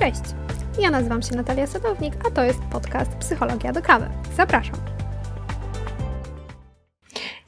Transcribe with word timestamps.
Cześć, 0.00 0.20
ja 0.78 0.90
nazywam 0.90 1.22
się 1.22 1.36
Natalia 1.36 1.66
Sadownik, 1.66 2.14
a 2.26 2.30
to 2.30 2.44
jest 2.44 2.58
podcast 2.72 3.10
Psychologia 3.10 3.72
do 3.72 3.82
kawy. 3.82 4.06
Zapraszam. 4.36 4.76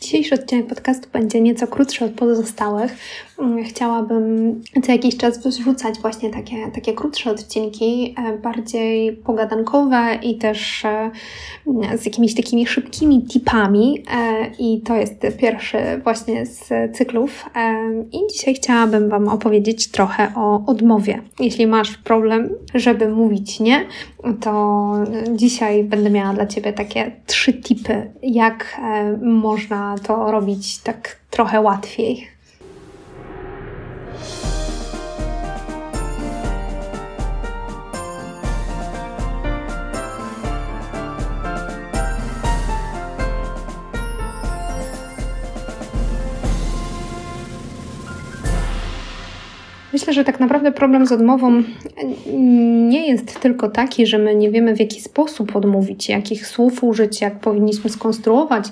Dzisiejszy 0.01 0.35
odcinek 0.35 0.67
podcastu 0.67 1.09
będzie 1.13 1.41
nieco 1.41 1.67
krótszy 1.67 2.05
od 2.05 2.13
pozostałych. 2.13 2.97
Mm, 3.43 3.65
chciałabym 3.65 4.61
co 4.83 4.93
jakiś 4.93 5.17
czas 5.17 5.47
wrzucać 5.47 5.99
właśnie 6.01 6.31
takie, 6.31 6.71
takie 6.75 6.93
krótsze 6.93 7.31
odcinki, 7.31 8.15
e, 8.19 8.39
bardziej 8.39 9.13
pogadankowe 9.13 10.19
i 10.23 10.39
też 10.39 10.85
e, 10.85 11.11
z 11.99 12.05
jakimiś 12.05 12.35
takimi 12.35 12.67
szybkimi 12.67 13.23
tipami. 13.23 14.05
E, 14.15 14.47
I 14.59 14.81
to 14.81 14.95
jest 14.95 15.27
pierwszy 15.39 15.79
właśnie 16.05 16.47
z 16.47 16.69
cyklów. 16.97 17.45
I 18.13 18.19
dzisiaj 18.33 18.55
chciałabym 18.55 19.09
Wam 19.09 19.29
opowiedzieć 19.29 19.91
trochę 19.91 20.33
o 20.37 20.67
odmowie. 20.67 21.23
Jeśli 21.41 21.67
masz 21.67 21.97
problem, 21.97 22.51
żeby 22.75 23.09
mówić 23.09 23.61
nie, 23.61 23.87
to 24.41 24.93
dzisiaj 25.33 25.85
będę 25.85 26.11
miała 26.11 26.35
dla 26.35 26.47
Ciebie 26.47 26.73
takie 26.73 27.13
trzy 27.27 27.53
tipy, 27.53 28.11
jak 28.23 28.81
można 29.23 29.97
to 30.07 30.31
robić 30.31 30.79
tak 30.79 31.17
trochę 31.31 31.61
łatwiej. 31.61 32.33
Myślę, 49.93 50.13
że 50.13 50.25
tak 50.25 50.41
naprawdę 50.41 50.73
problem 50.73 51.07
z 51.07 51.13
odmową 51.13 51.63
nie 52.89 53.07
jest 53.07 53.41
tylko 53.41 53.69
taki, 53.69 54.07
że 54.07 54.19
my 54.19 54.35
nie 54.35 54.51
wiemy 54.51 54.77
w 54.77 54.81
jaki 54.81 55.01
sposób 55.01 55.57
odmówić, 55.57 56.09
jakich 56.09 56.47
słów 56.47 56.85
użyć, 56.85 57.21
jak 57.21 57.41
powinniśmy 57.41 57.91
skonstruować 57.91 58.65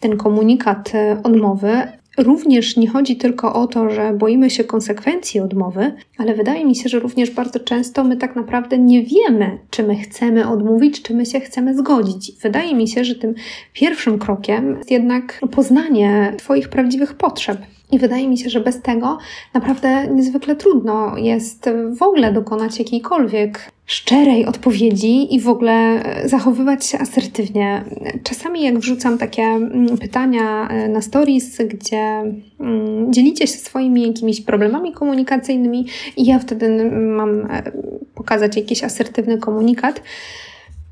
ten 0.00 0.16
komunikat 0.16 0.94
e, 0.94 1.20
odmowy. 1.22 1.82
Również 2.18 2.76
nie 2.76 2.88
chodzi 2.88 3.16
tylko 3.16 3.54
o 3.54 3.66
to, 3.66 3.90
że 3.90 4.12
boimy 4.12 4.50
się 4.50 4.64
konsekwencji 4.64 5.40
odmowy, 5.40 5.92
ale 6.18 6.34
wydaje 6.34 6.64
mi 6.64 6.76
się, 6.76 6.88
że 6.88 6.98
również 6.98 7.30
bardzo 7.30 7.60
często 7.60 8.04
my 8.04 8.16
tak 8.16 8.36
naprawdę 8.36 8.78
nie 8.78 9.02
wiemy, 9.02 9.58
czy 9.70 9.82
my 9.82 9.96
chcemy 9.96 10.48
odmówić, 10.48 11.02
czy 11.02 11.14
my 11.14 11.26
się 11.26 11.40
chcemy 11.40 11.76
zgodzić. 11.76 12.32
Wydaje 12.42 12.74
mi 12.74 12.88
się, 12.88 13.04
że 13.04 13.14
tym 13.14 13.34
pierwszym 13.72 14.18
krokiem 14.18 14.76
jest 14.76 14.90
jednak 14.90 15.40
poznanie 15.50 16.34
Twoich 16.38 16.68
prawdziwych 16.68 17.14
potrzeb. 17.14 17.58
I 17.92 17.98
wydaje 17.98 18.28
mi 18.28 18.38
się, 18.38 18.50
że 18.50 18.60
bez 18.60 18.82
tego 18.82 19.18
naprawdę 19.54 20.06
niezwykle 20.06 20.56
trudno 20.56 21.16
jest 21.18 21.70
w 21.98 22.02
ogóle 22.02 22.32
dokonać 22.32 22.78
jakiejkolwiek 22.78 23.72
szczerej 23.86 24.46
odpowiedzi 24.46 25.34
i 25.34 25.40
w 25.40 25.48
ogóle 25.48 26.02
zachowywać 26.24 26.86
się 26.86 26.98
asertywnie. 26.98 27.84
Czasami, 28.22 28.62
jak 28.62 28.78
wrzucam 28.78 29.18
takie 29.18 29.42
mm, 29.42 29.98
pytania 29.98 30.68
e, 30.68 30.88
na 30.88 31.02
stories, 31.02 31.58
gdzie 31.58 32.22
mm, 32.60 33.12
dzielicie 33.12 33.46
się 33.46 33.58
swoimi 33.58 34.06
jakimiś 34.06 34.40
problemami 34.40 34.92
komunikacyjnymi, 34.92 35.86
i 36.16 36.26
ja 36.26 36.38
wtedy 36.38 36.90
mam 36.90 37.50
e, 37.50 37.72
pokazać 38.14 38.56
jakiś 38.56 38.84
asertywny 38.84 39.38
komunikat, 39.38 40.02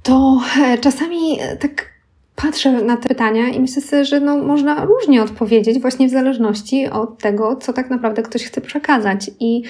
to 0.02 0.40
e, 0.62 0.78
czasami 0.78 1.38
tak 1.60 1.99
patrzę 2.42 2.72
na 2.72 2.96
te 2.96 3.08
pytania 3.08 3.48
i 3.48 3.60
myślę 3.60 3.82
sobie, 3.82 4.04
że 4.04 4.20
no, 4.20 4.38
można 4.38 4.84
różnie 4.84 5.22
odpowiedzieć, 5.22 5.80
właśnie 5.80 6.08
w 6.08 6.10
zależności 6.10 6.86
od 6.86 7.18
tego, 7.18 7.56
co 7.56 7.72
tak 7.72 7.90
naprawdę 7.90 8.22
ktoś 8.22 8.44
chce 8.44 8.60
przekazać. 8.60 9.30
I 9.40 9.62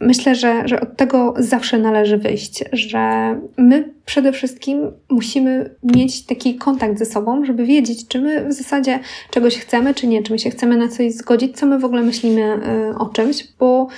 myślę, 0.00 0.34
że, 0.34 0.68
że 0.68 0.80
od 0.80 0.96
tego 0.96 1.34
zawsze 1.38 1.78
należy 1.78 2.16
wyjść, 2.16 2.64
że 2.72 3.34
my 3.56 3.94
przede 4.06 4.32
wszystkim 4.32 4.90
musimy 5.10 5.74
mieć 5.82 6.26
taki 6.26 6.54
kontakt 6.54 6.98
ze 6.98 7.04
sobą, 7.04 7.44
żeby 7.44 7.66
wiedzieć, 7.66 8.08
czy 8.08 8.20
my 8.20 8.48
w 8.48 8.52
zasadzie 8.52 9.00
czegoś 9.30 9.58
chcemy, 9.58 9.94
czy 9.94 10.06
nie, 10.06 10.22
czy 10.22 10.32
my 10.32 10.38
się 10.38 10.50
chcemy 10.50 10.76
na 10.76 10.88
coś 10.88 11.12
zgodzić, 11.12 11.56
co 11.56 11.66
my 11.66 11.78
w 11.78 11.84
ogóle 11.84 12.02
myślimy 12.02 12.60
y, 12.92 12.98
o 12.98 13.06
czymś, 13.06 13.48
bo 13.58 13.88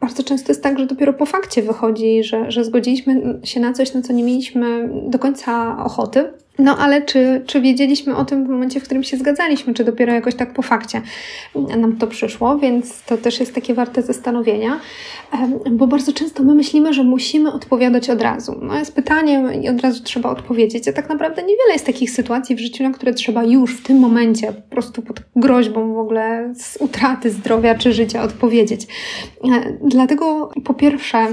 bardzo 0.00 0.22
często 0.22 0.52
jest 0.52 0.62
tak, 0.62 0.78
że 0.78 0.86
dopiero 0.86 1.12
po 1.12 1.26
fakcie 1.26 1.62
wychodzi, 1.62 2.24
że, 2.24 2.50
że 2.50 2.64
zgodziliśmy 2.64 3.40
się 3.44 3.60
na 3.60 3.72
coś, 3.72 3.94
na 3.94 4.02
co 4.02 4.12
nie 4.12 4.22
mieliśmy 4.22 4.88
do 5.08 5.18
końca 5.18 5.76
ochoty 5.84 6.24
no 6.58 6.78
ale 6.78 7.02
czy, 7.02 7.42
czy 7.46 7.60
wiedzieliśmy 7.60 8.16
o 8.16 8.24
tym 8.24 8.46
w 8.46 8.48
momencie, 8.48 8.80
w 8.80 8.84
którym 8.84 9.02
się 9.02 9.16
zgadzaliśmy, 9.16 9.74
czy 9.74 9.84
dopiero 9.84 10.12
jakoś 10.12 10.34
tak 10.34 10.54
po 10.54 10.62
fakcie 10.62 11.02
nam 11.76 11.96
to 11.96 12.06
przyszło, 12.06 12.58
więc 12.58 13.02
to 13.02 13.18
też 13.18 13.40
jest 13.40 13.54
takie 13.54 13.74
warte 13.74 14.02
zastanowienia, 14.02 14.80
bo 15.70 15.86
bardzo 15.86 16.12
często 16.12 16.42
my 16.42 16.54
myślimy, 16.54 16.94
że 16.94 17.04
musimy 17.04 17.52
odpowiadać 17.52 18.10
od 18.10 18.22
razu. 18.22 18.60
No 18.62 18.78
jest 18.78 18.94
pytanie 18.94 19.44
i 19.62 19.68
od 19.68 19.80
razu 19.80 20.02
trzeba 20.02 20.30
odpowiedzieć, 20.30 20.88
a 20.88 20.92
tak 20.92 21.08
naprawdę 21.08 21.42
niewiele 21.42 21.72
jest 21.72 21.86
takich 21.86 22.10
sytuacji 22.10 22.56
w 22.56 22.58
życiu, 22.58 22.82
na 22.82 22.90
które 22.90 23.14
trzeba 23.14 23.44
już 23.44 23.76
w 23.76 23.82
tym 23.82 23.98
momencie, 23.98 24.52
po 24.52 24.70
prostu 24.70 25.02
pod 25.02 25.20
groźbą 25.36 25.94
w 25.94 25.98
ogóle 25.98 26.52
z 26.54 26.76
utraty 26.80 27.30
zdrowia 27.30 27.74
czy 27.74 27.92
życia 27.92 28.22
odpowiedzieć. 28.22 28.86
E, 29.44 29.78
dlatego 29.84 30.50
po 30.64 30.74
pierwsze, 30.74 31.26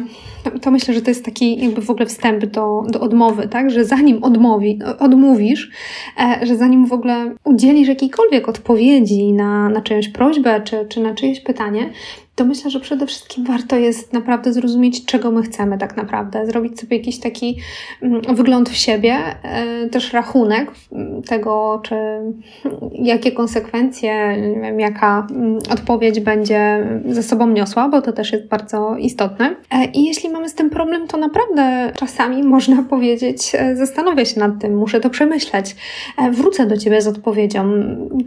to 0.61 0.71
myślę, 0.71 0.93
że 0.93 1.01
to 1.01 1.11
jest 1.11 1.25
taki 1.25 1.63
jakby 1.63 1.81
w 1.81 1.89
ogóle 1.89 2.05
wstęp 2.05 2.45
do, 2.45 2.83
do 2.89 2.99
odmowy, 2.99 3.47
tak, 3.47 3.71
że 3.71 3.85
zanim 3.85 4.23
odmowi, 4.23 4.79
od 4.99 5.12
odmówisz, 5.13 5.71
e, 6.19 6.45
że 6.45 6.55
zanim 6.55 6.85
w 6.85 6.93
ogóle 6.93 7.35
udzielisz 7.43 7.87
jakiejkolwiek 7.87 8.49
odpowiedzi 8.49 9.33
na, 9.33 9.69
na 9.69 9.81
czyjąś 9.81 10.09
prośbę 10.09 10.61
czy, 10.61 10.85
czy 10.89 10.99
na 10.99 11.15
czyjeś 11.15 11.39
pytanie, 11.39 11.89
to 12.35 12.45
myślę, 12.45 12.71
że 12.71 12.79
przede 12.79 13.07
wszystkim 13.07 13.45
warto 13.45 13.75
jest 13.75 14.13
naprawdę 14.13 14.53
zrozumieć, 14.53 15.05
czego 15.05 15.31
my 15.31 15.43
chcemy 15.43 15.77
tak 15.77 15.97
naprawdę. 15.97 16.45
Zrobić 16.45 16.79
sobie 16.79 16.97
jakiś 16.97 17.19
taki 17.19 17.57
mm, 18.01 18.21
wygląd 18.35 18.69
w 18.69 18.75
siebie, 18.75 19.15
e, 19.43 19.89
też 19.89 20.13
rachunek 20.13 20.71
tego, 21.27 21.81
czy 21.83 21.95
jakie 22.93 23.31
konsekwencje, 23.31 24.37
nie 24.37 24.61
wiem, 24.61 24.79
jaka 24.79 25.27
mm, 25.31 25.59
odpowiedź 25.69 26.19
będzie 26.19 26.87
ze 27.05 27.23
sobą 27.23 27.47
niosła, 27.47 27.89
bo 27.89 28.01
to 28.01 28.13
też 28.13 28.31
jest 28.31 28.47
bardzo 28.47 28.95
istotne. 28.97 29.55
E, 29.71 29.85
I 29.85 30.05
jeśli 30.05 30.29
mamy 30.29 30.49
z 30.49 30.55
tym 30.55 30.69
problem, 30.69 31.07
to 31.07 31.17
naprawdę 31.17 31.91
czasami 31.95 32.43
można 32.53 32.83
powiedzieć, 32.83 33.51
e, 33.53 33.75
zastanowię 33.75 34.25
się 34.25 34.39
nad 34.39 34.51
tym, 34.61 34.77
muszę 34.77 34.99
to 34.99 35.09
przemyśleć, 35.09 35.75
wrócę 36.31 36.65
do 36.65 36.77
Ciebie 36.77 37.01
z 37.01 37.07
odpowiedzią. 37.07 37.73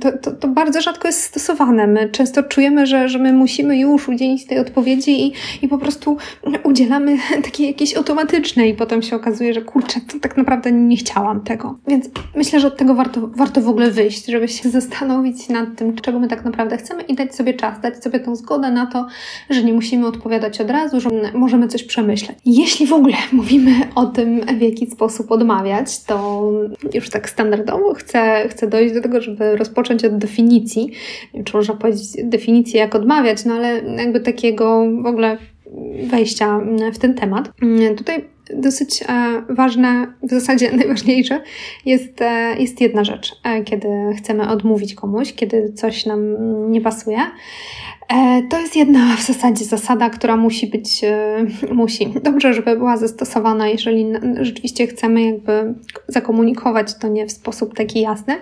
To, 0.00 0.18
to, 0.18 0.30
to 0.30 0.48
bardzo 0.48 0.80
rzadko 0.80 1.08
jest 1.08 1.22
stosowane. 1.22 1.86
My 1.86 2.08
często 2.08 2.42
czujemy, 2.42 2.86
że, 2.86 3.08
że 3.08 3.18
my 3.18 3.32
musimy 3.32 3.78
już 3.78 3.95
już 3.96 4.08
udzielić 4.08 4.46
tej 4.46 4.58
odpowiedzi 4.58 5.26
i, 5.26 5.32
i 5.62 5.68
po 5.68 5.78
prostu 5.78 6.16
udzielamy 6.64 7.18
takiej 7.44 7.66
jakiejś 7.66 7.96
automatycznej 7.96 8.70
i 8.70 8.74
potem 8.74 9.02
się 9.02 9.16
okazuje, 9.16 9.54
że 9.54 9.62
kurczę, 9.62 10.00
to 10.12 10.18
tak 10.20 10.36
naprawdę 10.36 10.72
nie 10.72 10.96
chciałam 10.96 11.40
tego. 11.40 11.78
Więc 11.88 12.10
myślę, 12.36 12.60
że 12.60 12.66
od 12.66 12.76
tego 12.76 12.94
warto, 12.94 13.20
warto 13.26 13.60
w 13.60 13.68
ogóle 13.68 13.90
wyjść, 13.90 14.26
żeby 14.26 14.48
się 14.48 14.68
zastanowić 14.78 15.48
nad 15.48 15.76
tym, 15.76 15.96
czego 15.96 16.18
my 16.18 16.28
tak 16.28 16.44
naprawdę 16.44 16.76
chcemy 16.76 17.02
i 17.02 17.14
dać 17.14 17.34
sobie 17.34 17.54
czas, 17.54 17.80
dać 17.80 18.02
sobie 18.02 18.20
tą 18.20 18.36
zgodę 18.36 18.70
na 18.70 18.86
to, 18.86 19.06
że 19.50 19.64
nie 19.64 19.72
musimy 19.72 20.06
odpowiadać 20.06 20.60
od 20.60 20.70
razu, 20.70 21.00
że 21.00 21.10
możemy 21.34 21.68
coś 21.68 21.84
przemyśleć. 21.84 22.38
Jeśli 22.44 22.86
w 22.86 22.92
ogóle 22.92 23.16
mówimy 23.32 23.72
o 23.94 24.06
tym, 24.06 24.40
w 24.40 24.60
jaki 24.60 24.86
sposób 24.86 25.32
odmawiać, 25.32 26.04
to 26.04 26.50
już 26.94 27.10
tak 27.10 27.30
standardowo 27.30 27.94
chcę, 27.94 28.48
chcę 28.48 28.66
dojść 28.66 28.94
do 28.94 29.00
tego, 29.00 29.20
żeby 29.20 29.56
rozpocząć 29.56 30.04
od 30.04 30.18
definicji. 30.18 30.82
Nie 30.86 30.92
wiem, 31.34 31.44
czy 31.44 31.56
można 31.56 31.74
powiedzieć 31.74 32.08
definicję, 32.24 32.80
jak 32.80 32.94
odmawiać, 32.94 33.44
no 33.44 33.54
ale 33.54 33.82
jakby 33.98 34.20
takiego 34.20 34.84
w 35.02 35.06
ogóle 35.06 35.38
wejścia 36.06 36.60
w 36.92 36.98
ten 36.98 37.14
temat. 37.14 37.50
Tutaj 37.96 38.24
dosyć 38.54 39.02
e, 39.02 39.42
ważne, 39.48 40.06
w 40.22 40.30
zasadzie 40.30 40.72
najważniejsze 40.76 41.40
jest, 41.84 42.22
e, 42.22 42.56
jest 42.58 42.80
jedna 42.80 43.04
rzecz, 43.04 43.32
e, 43.44 43.62
kiedy 43.62 43.88
chcemy 44.18 44.48
odmówić 44.48 44.94
komuś, 44.94 45.32
kiedy 45.32 45.72
coś 45.72 46.06
nam 46.06 46.20
nie 46.70 46.80
pasuje. 46.80 47.18
To 48.50 48.58
jest 48.60 48.76
jedna 48.76 49.16
w 49.16 49.22
zasadzie 49.22 49.64
zasada, 49.64 50.10
która 50.10 50.36
musi 50.36 50.66
być, 50.66 51.00
musi. 51.72 52.14
Dobrze, 52.22 52.54
żeby 52.54 52.76
była 52.76 52.96
zastosowana, 52.96 53.68
jeżeli 53.68 54.06
rzeczywiście 54.40 54.86
chcemy 54.86 55.22
jakby 55.22 55.74
zakomunikować 56.08 56.94
to 56.94 57.08
nie 57.08 57.26
w 57.26 57.32
sposób 57.32 57.74
taki 57.74 58.00
jasny. 58.00 58.34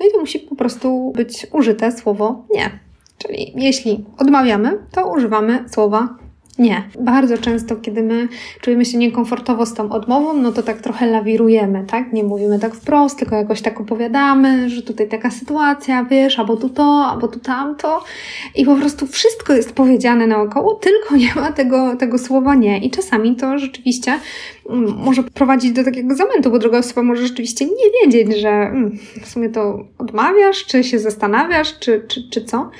No 0.00 0.06
i 0.06 0.12
to 0.12 0.20
musi 0.20 0.38
po 0.38 0.56
prostu 0.56 1.12
być 1.16 1.46
użyte 1.52 1.92
słowo 1.92 2.44
nie. 2.54 2.85
Czyli 3.18 3.52
jeśli 3.56 4.04
odmawiamy, 4.18 4.78
to 4.92 5.12
używamy 5.12 5.64
słowa 5.68 6.25
nie. 6.58 6.82
Bardzo 7.00 7.38
często, 7.38 7.76
kiedy 7.76 8.02
my 8.02 8.28
czujemy 8.60 8.84
się 8.84 8.98
niekomfortowo 8.98 9.66
z 9.66 9.74
tą 9.74 9.90
odmową, 9.90 10.32
no 10.32 10.52
to 10.52 10.62
tak 10.62 10.80
trochę 10.80 11.06
lawirujemy, 11.06 11.84
tak? 11.86 12.12
Nie 12.12 12.24
mówimy 12.24 12.58
tak 12.58 12.74
wprost, 12.74 13.18
tylko 13.18 13.36
jakoś 13.36 13.62
tak 13.62 13.80
opowiadamy, 13.80 14.70
że 14.70 14.82
tutaj 14.82 15.08
taka 15.08 15.30
sytuacja, 15.30 16.04
wiesz, 16.04 16.38
albo 16.38 16.56
tu 16.56 16.68
to, 16.68 16.82
albo 16.82 17.28
tu 17.28 17.40
tamto. 17.40 18.04
I 18.54 18.64
po 18.64 18.76
prostu 18.76 19.06
wszystko 19.06 19.52
jest 19.52 19.72
powiedziane 19.72 20.26
naokoło, 20.26 20.74
tylko 20.74 21.16
nie 21.16 21.34
ma 21.34 21.52
tego, 21.52 21.96
tego 21.96 22.18
słowa 22.18 22.54
nie. 22.54 22.78
I 22.78 22.90
czasami 22.90 23.36
to 23.36 23.58
rzeczywiście 23.58 24.18
mm, 24.70 24.94
może 24.96 25.22
prowadzić 25.22 25.72
do 25.72 25.84
takiego 25.84 26.14
zamętu, 26.14 26.50
bo 26.50 26.58
druga 26.58 26.78
osoba 26.78 27.02
może 27.02 27.22
rzeczywiście 27.26 27.64
nie 27.64 27.90
wiedzieć, 28.02 28.40
że 28.40 28.48
mm, 28.48 28.98
w 29.22 29.28
sumie 29.28 29.48
to 29.48 29.84
odmawiasz, 29.98 30.66
czy 30.66 30.84
się 30.84 30.98
zastanawiasz, 30.98 31.78
czy, 31.78 32.04
czy, 32.08 32.30
czy 32.30 32.44
co. 32.44 32.70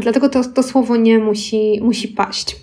Dlatego 0.00 0.28
to, 0.28 0.44
to 0.44 0.62
słowo 0.62 0.96
nie 0.96 1.18
musi, 1.18 1.80
musi 1.82 2.08
paść. 2.08 2.56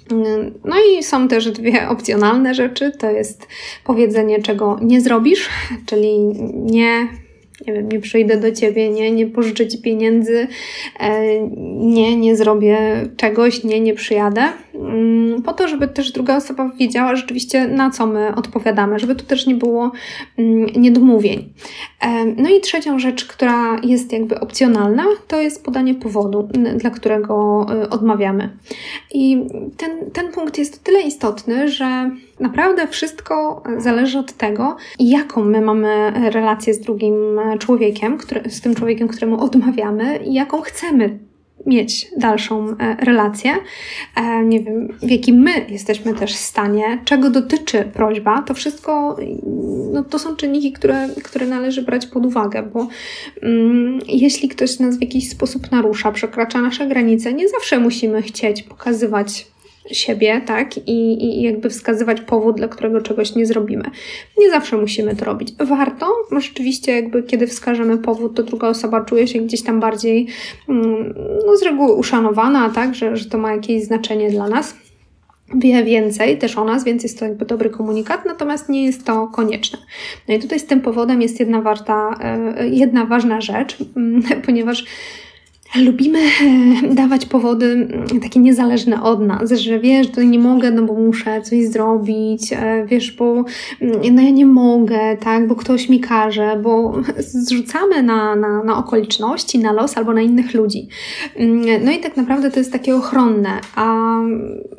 No 0.66 0.76
i 0.80 1.04
są 1.04 1.28
też 1.28 1.52
dwie 1.52 1.90
opcjonalne 1.90 2.54
rzeczy. 2.54 2.92
To 3.00 3.12
jest 3.12 3.48
powiedzenie, 3.84 4.42
czego 4.42 4.80
nie 4.82 5.02
zrobisz, 5.02 5.50
czyli 5.86 6.20
nie 6.56 7.08
nie 7.68 7.74
wiem, 7.74 7.92
nie 7.92 8.00
przyjdę 8.00 8.38
do 8.38 8.52
ciebie, 8.52 8.90
nie, 8.90 9.12
nie 9.12 9.28
pożyczę 9.28 9.68
ci 9.68 9.78
pieniędzy, 9.78 10.48
e, 11.00 11.40
nie, 11.78 12.18
nie 12.18 12.36
zrobię 12.36 12.78
czegoś, 13.18 13.64
nie, 13.64 13.80
nie 13.80 13.94
przyjadę. 13.94 14.44
Mm, 14.76 15.42
po 15.42 15.54
to, 15.54 15.68
żeby 15.68 15.88
też 15.88 16.12
druga 16.12 16.38
osoba 16.38 16.70
wiedziała 16.78 17.16
rzeczywiście, 17.16 17.68
na 17.68 17.90
co 17.90 18.06
my 18.06 18.36
odpowiadamy, 18.36 19.00
żeby 19.00 19.16
tu 19.16 19.26
też 19.26 19.48
nie 19.48 19.56
było 19.56 19.92
mm, 20.38 20.66
niedomówień. 20.76 21.54
No 22.38 22.50
i 22.50 22.62
trzecią 22.62 23.00
rzecz, 23.00 23.26
która 23.26 23.80
jest 23.84 24.14
jakby 24.14 24.40
opcjonalna, 24.40 25.06
to 25.28 25.42
jest 25.42 25.66
podanie 25.66 25.96
powodu, 25.96 26.50
dla 26.76 26.90
którego 26.90 27.66
e, 27.70 27.90
odmawiamy. 27.90 28.58
I 29.14 29.48
ten, 29.78 30.12
ten 30.12 30.32
punkt 30.32 30.58
jest 30.58 30.84
tyle 30.84 31.02
istotny, 31.02 31.70
że 31.70 32.12
naprawdę 32.40 32.88
wszystko 32.88 33.64
zależy 33.78 34.20
od 34.20 34.34
tego, 34.34 34.76
jaką 35.00 35.44
my 35.44 35.62
mamy 35.62 36.12
relację 36.32 36.74
z 36.74 36.80
drugim 36.80 37.16
człowiekiem, 37.60 38.18
który, 38.18 38.50
z 38.50 38.62
tym 38.62 38.76
człowiekiem, 38.76 39.08
któremu 39.08 39.42
odmawiamy 39.46 40.18
i 40.18 40.34
jaką 40.34 40.62
chcemy 40.62 41.29
mieć 41.70 42.08
dalszą 42.18 42.70
e, 42.70 42.96
relację. 43.06 43.52
E, 44.16 44.46
nie 44.46 44.60
wiem, 44.60 44.98
w 45.02 45.12
jakim 45.12 45.36
my 45.36 45.66
jesteśmy 45.70 46.14
też 46.14 46.34
w 46.34 46.40
stanie, 46.40 47.00
czego 47.06 47.30
dotyczy 47.30 47.84
prośba, 47.94 48.42
to 48.42 48.54
wszystko 48.54 49.18
no, 49.94 50.04
to 50.04 50.20
są 50.20 50.36
czynniki, 50.36 50.72
które, 50.72 51.10
które 51.24 51.46
należy 51.46 51.82
brać 51.82 52.06
pod 52.06 52.26
uwagę, 52.26 52.64
bo 52.64 52.88
mm, 53.42 54.00
jeśli 54.08 54.50
ktoś 54.50 54.80
nas 54.80 54.98
w 54.98 55.02
jakiś 55.02 55.30
sposób 55.30 55.72
narusza, 55.72 56.12
przekracza 56.12 56.62
nasze 56.62 56.88
granice, 56.88 57.34
nie 57.34 57.50
zawsze 57.50 57.80
musimy 57.80 58.22
chcieć 58.22 58.64
pokazywać 58.64 59.48
siebie, 59.92 60.42
tak? 60.46 60.78
I, 60.78 61.26
I 61.26 61.42
jakby 61.42 61.70
wskazywać 61.70 62.22
powód, 62.22 62.58
dla 62.58 62.68
którego 62.68 63.02
czegoś 63.02 63.36
nie 63.36 63.46
zrobimy. 63.46 63.84
Nie 64.38 64.50
zawsze 64.50 64.78
musimy 64.78 65.16
to 65.16 65.26
robić. 65.26 65.54
Warto, 65.60 66.08
bo 66.32 66.40
rzeczywiście 66.40 66.92
jakby 66.92 67.24
kiedy 67.24 67.48
wskażemy 67.48 67.98
powód, 67.98 68.36
to 68.36 68.44
druga 68.44 68.68
osoba 68.68 69.06
czuje 69.06 69.28
się 69.28 69.40
gdzieś 69.40 69.64
tam 69.64 69.80
bardziej, 69.80 70.28
mm, 70.70 71.14
no 71.46 71.58
z 71.58 71.64
reguły 71.64 71.94
uszanowana, 71.94 72.70
tak? 72.70 72.96
Że, 72.96 73.18
że 73.18 73.26
to 73.26 73.38
ma 73.38 73.52
jakieś 73.52 73.84
znaczenie 73.84 74.32
dla 74.32 74.50
nas 74.50 74.76
wie 75.56 75.84
więcej 75.84 76.38
też 76.38 76.58
o 76.58 76.66
nas, 76.66 76.84
więc 76.84 77.04
jest 77.04 77.20
to 77.20 77.26
jakby 77.26 77.46
dobry 77.46 77.70
komunikat, 77.70 78.26
natomiast 78.26 78.70
nie 78.70 78.86
jest 78.86 79.06
to 79.06 79.28
konieczne. 79.28 79.80
No 80.28 80.34
i 80.34 80.40
tutaj 80.40 80.60
z 80.60 80.66
tym 80.66 80.82
powodem 80.82 81.22
jest 81.22 81.40
jedna 81.40 81.62
warta, 81.62 82.16
e, 82.22 82.68
jedna 82.70 83.06
ważna 83.06 83.42
rzecz, 83.42 83.78
ponieważ 84.46 84.86
Lubimy 85.76 86.20
e, 86.20 86.96
dawać 86.96 87.26
powody 87.26 87.66
mm, 87.66 88.20
takie 88.20 88.40
niezależne 88.40 89.04
od 89.04 89.22
nas, 89.22 89.52
że 89.52 89.80
wiesz, 89.80 90.12
to 90.12 90.24
nie 90.24 90.40
mogę, 90.40 90.72
no 90.72 90.82
bo 90.82 90.94
muszę 90.94 91.42
coś 91.42 91.68
zrobić, 91.68 92.54
e, 92.54 92.86
wiesz, 92.86 93.12
bo 93.12 93.46
mm, 93.82 94.16
no 94.16 94.22
ja 94.22 94.30
nie 94.30 94.46
mogę, 94.46 95.18
tak, 95.18 95.48
bo 95.48 95.56
ktoś 95.56 95.90
mi 95.90 96.00
każe, 96.00 96.60
bo 96.64 96.94
zrzucamy 97.18 98.04
na, 98.04 98.36
na, 98.36 98.64
na 98.64 98.78
okoliczności, 98.78 99.60
na 99.60 99.72
los 99.72 99.98
albo 99.98 100.14
na 100.14 100.22
innych 100.22 100.54
ludzi. 100.54 100.88
Mm, 101.36 101.86
no 101.86 101.92
i 101.92 102.00
tak 102.00 102.18
naprawdę 102.18 102.52
to 102.52 102.60
jest 102.60 102.72
takie 102.72 102.96
ochronne, 102.96 103.50
a 103.76 104.16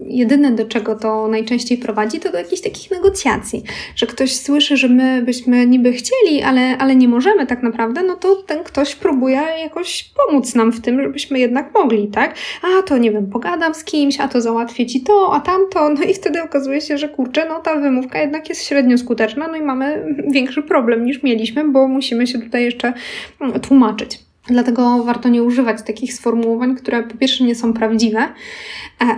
jedyne 0.01 0.53
do 0.53 0.65
czego 0.65 0.95
to 0.95 1.29
najczęściej 1.29 1.79
prowadzi, 1.79 2.21
to 2.21 2.33
do 2.33 2.39
jakichś 2.39 2.63
takich 2.63 2.91
negocjacji, 2.91 3.63
że 3.97 4.07
ktoś 4.07 4.37
słyszy, 4.37 4.77
że 4.77 4.89
my 4.89 5.23
byśmy 5.23 5.67
niby 5.67 5.93
chcieli, 5.93 6.43
ale, 6.43 6.79
ale 6.79 6.97
nie 6.97 7.09
możemy 7.09 7.47
tak 7.47 7.63
naprawdę, 7.63 8.03
no 8.03 8.17
to 8.17 8.37
ten 8.37 8.65
ktoś 8.65 8.95
próbuje 8.95 9.43
jakoś 9.63 10.11
pomóc 10.27 10.55
nam 10.55 10.73
w 10.73 10.80
tym, 10.81 11.03
żebyśmy 11.03 11.39
jednak 11.39 11.75
mogli, 11.75 12.09
tak? 12.09 12.35
A 12.63 12.83
to 12.83 12.99
nie 12.99 13.11
wiem, 13.11 13.27
pogadam 13.27 13.75
z 13.75 13.85
kimś, 13.85 14.21
a 14.21 14.29
to 14.29 14.41
załatwię 14.41 14.87
ci 14.87 15.01
to, 15.01 15.33
a 15.35 15.41
tamto, 15.41 15.91
no 15.91 16.03
i 16.03 16.15
wtedy 16.15 16.43
okazuje 16.43 16.81
się, 16.81 16.99
że 16.99 17.09
kurczę, 17.09 17.47
no 17.49 17.61
ta 17.61 17.77
wymówka 17.77 18.19
jednak 18.21 18.49
jest 18.49 18.65
średnio 18.67 18.99
skuteczna, 18.99 19.49
no 19.49 19.57
i 19.57 19.63
mamy 19.63 20.15
większy 20.29 20.63
problem 20.63 21.05
niż 21.05 21.23
mieliśmy, 21.23 21.69
bo 21.69 21.89
musimy 21.89 22.27
się 22.27 22.39
tutaj 22.39 22.65
jeszcze 22.65 22.93
mm, 23.41 23.61
tłumaczyć. 23.61 24.30
Dlatego 24.51 25.05
warto 25.05 25.29
nie 25.29 25.43
używać 25.43 25.83
takich 25.83 26.15
sformułowań, 26.15 26.77
które 26.77 27.03
po 27.03 27.17
pierwsze 27.17 27.45
nie 27.45 27.55
są 27.55 27.73
prawdziwe, 27.73 28.19
e, 28.21 28.29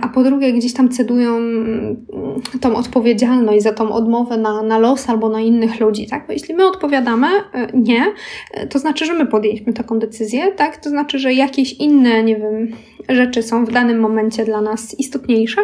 a 0.01 0.09
po 0.09 0.23
drugie 0.23 0.53
gdzieś 0.53 0.73
tam 0.73 0.89
cedują 0.89 1.37
mm, 1.37 2.03
tą 2.61 2.75
odpowiedzialność 2.75 3.63
za 3.63 3.73
tą 3.73 3.91
odmowę 3.91 4.37
na, 4.37 4.63
na 4.63 4.77
los 4.77 5.09
albo 5.09 5.29
na 5.29 5.41
innych 5.41 5.79
ludzi. 5.79 6.07
Tak? 6.07 6.27
Bo 6.27 6.33
jeśli 6.33 6.55
my 6.55 6.67
odpowiadamy 6.67 7.27
e, 7.27 7.67
nie, 7.73 8.05
e, 8.53 8.67
to 8.67 8.79
znaczy, 8.79 9.05
że 9.05 9.13
my 9.13 9.25
podjęliśmy 9.25 9.73
taką 9.73 9.99
decyzję, 9.99 10.51
tak? 10.51 10.77
to 10.77 10.89
znaczy, 10.89 11.19
że 11.19 11.33
jakieś 11.33 11.73
inne, 11.73 12.23
nie 12.23 12.35
wiem, 12.35 12.67
rzeczy 13.09 13.43
są 13.43 13.65
w 13.65 13.71
danym 13.71 13.99
momencie 13.99 14.45
dla 14.45 14.61
nas 14.61 14.99
istotniejsze 14.99 15.61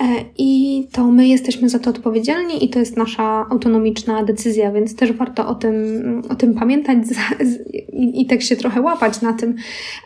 e, 0.00 0.04
i 0.38 0.86
to 0.92 1.06
my 1.06 1.28
jesteśmy 1.28 1.68
za 1.68 1.78
to 1.78 1.90
odpowiedzialni 1.90 2.64
i 2.64 2.68
to 2.68 2.78
jest 2.78 2.96
nasza 2.96 3.46
autonomiczna 3.50 4.22
decyzja, 4.22 4.72
więc 4.72 4.96
też 4.96 5.12
warto 5.12 5.48
o 5.48 5.54
tym, 5.54 5.74
o 6.28 6.34
tym 6.34 6.54
pamiętać 6.54 6.98
i, 7.92 8.22
i 8.22 8.26
tak 8.26 8.42
się 8.42 8.56
trochę 8.56 8.80
łapać 8.80 9.20
na 9.20 9.32
tym, 9.32 9.54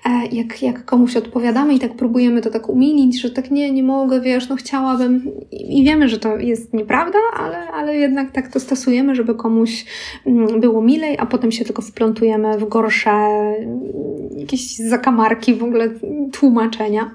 e, 0.04 0.26
jak, 0.32 0.62
jak 0.62 0.84
komuś 0.84 1.16
odpowiadamy 1.16 1.74
i 1.74 1.78
tak 1.78 1.94
próbujemy 1.94 2.40
to 2.40 2.50
tak 2.50 2.68
umilić, 2.68 3.20
że 3.20 3.30
tak 3.30 3.50
nie, 3.50 3.72
nie 3.72 3.82
mogę, 3.82 4.20
wiesz, 4.20 4.48
no 4.48 4.56
chciałabym. 4.56 5.30
I 5.50 5.84
wiemy, 5.84 6.08
że 6.08 6.18
to 6.18 6.36
jest 6.36 6.74
nieprawda, 6.74 7.18
ale, 7.36 7.68
ale 7.68 7.96
jednak 7.96 8.30
tak 8.30 8.48
to 8.48 8.60
stosujemy, 8.60 9.14
żeby 9.14 9.34
komuś 9.34 9.84
mm, 10.26 10.60
było 10.60 10.82
milej, 10.82 11.16
a 11.18 11.26
potem 11.26 11.52
się 11.52 11.64
tylko 11.64 11.82
wplątujemy 11.82 12.58
w 12.58 12.68
gorsze 12.68 13.10
jakieś 14.36 14.76
zakamarki 14.76 15.54
w 15.54 15.64
ogóle 15.64 15.90
tłumacz 16.32 16.47
tłumaczenia. 16.48 17.10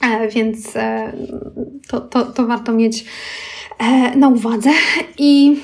E, 0.00 0.28
więc 0.28 0.76
e, 0.76 1.12
to, 1.88 2.00
to, 2.00 2.24
to 2.24 2.46
warto 2.46 2.72
mieć 2.72 3.04
e, 3.78 4.16
na 4.16 4.28
uwadze. 4.28 4.70
I 5.18 5.60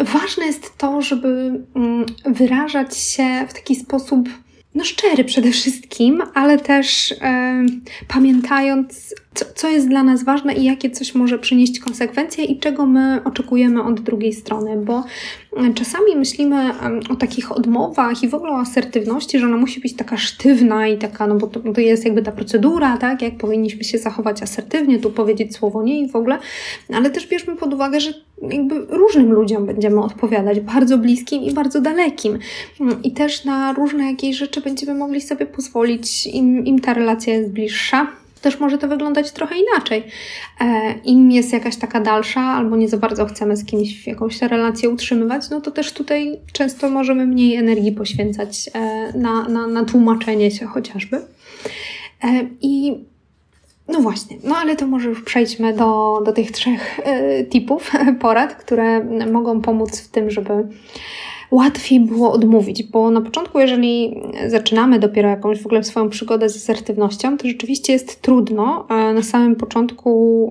ważne 0.00 0.46
jest 0.46 0.78
to, 0.78 1.02
żeby 1.02 1.60
mm, 1.74 2.06
wyrażać 2.24 2.96
się 2.96 3.46
w 3.48 3.54
taki 3.54 3.76
sposób 3.76 4.28
no 4.74 4.84
szczery 4.84 5.24
przede 5.24 5.50
wszystkim, 5.50 6.22
ale 6.34 6.58
też 6.58 7.14
pamiętając, 8.08 9.14
co, 9.34 9.44
co 9.54 9.68
jest 9.68 9.88
dla 9.88 10.02
nas 10.02 10.24
ważne 10.24 10.54
i 10.54 10.64
jakie 10.64 10.90
coś 10.90 11.14
może 11.14 11.38
przynieść 11.38 11.80
konsekwencje 11.80 12.44
i 12.44 12.58
czego 12.58 12.86
my 12.86 13.20
oczekujemy 13.24 13.82
od 13.82 14.00
drugiej 14.00 14.32
strony, 14.32 14.76
bo 14.76 15.04
czasami 15.74 16.16
myślimy 16.16 16.70
o 17.10 17.16
takich 17.16 17.52
odmowach 17.52 18.22
i 18.22 18.28
w 18.28 18.34
ogóle 18.34 18.52
o 18.52 18.58
asertywności, 18.58 19.38
że 19.38 19.46
ona 19.46 19.56
musi 19.56 19.80
być 19.80 19.96
taka 19.96 20.16
sztywna 20.16 20.88
i 20.88 20.98
taka, 20.98 21.26
no 21.26 21.34
bo 21.34 21.46
to, 21.46 21.60
to 21.60 21.80
jest 21.80 22.04
jakby 22.04 22.22
ta 22.22 22.32
procedura, 22.32 22.96
tak, 22.96 23.22
jak 23.22 23.38
powinniśmy 23.38 23.84
się 23.84 23.98
zachować 23.98 24.42
asertywnie, 24.42 24.98
tu 24.98 25.10
powiedzieć 25.10 25.56
słowo 25.56 25.82
nie 25.82 26.00
i 26.00 26.08
w 26.08 26.16
ogóle, 26.16 26.38
ale 26.94 27.10
też 27.10 27.26
bierzmy 27.26 27.56
pod 27.56 27.74
uwagę, 27.74 28.00
że 28.00 28.14
jakby 28.42 28.86
różnym 28.88 29.32
ludziom 29.32 29.66
będziemy 29.66 30.00
odpowiadać, 30.00 30.60
bardzo 30.60 30.98
bliskim 30.98 31.42
i 31.42 31.52
bardzo 31.52 31.80
dalekim. 31.80 32.38
I 33.02 33.12
też 33.12 33.44
na 33.44 33.72
różne 33.72 34.10
jakieś 34.10 34.36
rzeczy 34.36 34.60
będziemy 34.60 34.94
mogli 34.94 35.20
sobie 35.20 35.46
pozwolić, 35.46 36.26
im, 36.26 36.66
im 36.66 36.80
ta 36.80 36.94
relacja 36.94 37.34
jest 37.34 37.50
bliższa 37.50 38.06
też 38.44 38.60
może 38.60 38.78
to 38.78 38.88
wyglądać 38.88 39.32
trochę 39.32 39.54
inaczej. 39.58 40.04
E, 40.60 40.94
Im 41.04 41.32
jest 41.32 41.52
jakaś 41.52 41.76
taka 41.76 42.00
dalsza, 42.00 42.40
albo 42.40 42.76
nie 42.76 42.88
za 42.88 42.96
bardzo 42.96 43.26
chcemy 43.26 43.56
z 43.56 43.64
kimś 43.64 44.06
jakąś 44.06 44.42
relację 44.42 44.90
utrzymywać, 44.90 45.50
no 45.50 45.60
to 45.60 45.70
też 45.70 45.92
tutaj 45.92 46.40
często 46.52 46.90
możemy 46.90 47.26
mniej 47.26 47.56
energii 47.56 47.92
poświęcać 47.92 48.70
e, 48.74 49.12
na, 49.18 49.48
na, 49.48 49.66
na 49.66 49.84
tłumaczenie 49.84 50.50
się 50.50 50.66
chociażby. 50.66 51.16
E, 51.16 52.46
I 52.60 52.94
no 53.88 54.00
właśnie, 54.00 54.36
no 54.44 54.56
ale 54.56 54.76
to 54.76 54.86
może 54.86 55.08
już 55.08 55.22
przejdźmy 55.22 55.72
do, 55.72 56.20
do 56.24 56.32
tych 56.32 56.50
trzech 56.50 57.00
tipów, 57.50 57.90
porad, 58.20 58.54
które 58.54 59.04
mogą 59.32 59.60
pomóc 59.60 60.00
w 60.00 60.08
tym, 60.08 60.30
żeby 60.30 60.68
łatwiej 61.50 62.00
było 62.00 62.32
odmówić, 62.32 62.82
bo 62.82 63.10
na 63.10 63.20
początku, 63.20 63.60
jeżeli 63.60 64.22
zaczynamy 64.46 64.98
dopiero 64.98 65.28
jakąś 65.28 65.62
w 65.62 65.66
ogóle 65.66 65.84
swoją 65.84 66.08
przygodę 66.08 66.48
z 66.48 66.56
asertywnością, 66.56 67.36
to 67.36 67.48
rzeczywiście 67.48 67.92
jest 67.92 68.22
trudno 68.22 68.86
na 69.14 69.22
samym 69.22 69.56
początku 69.56 70.50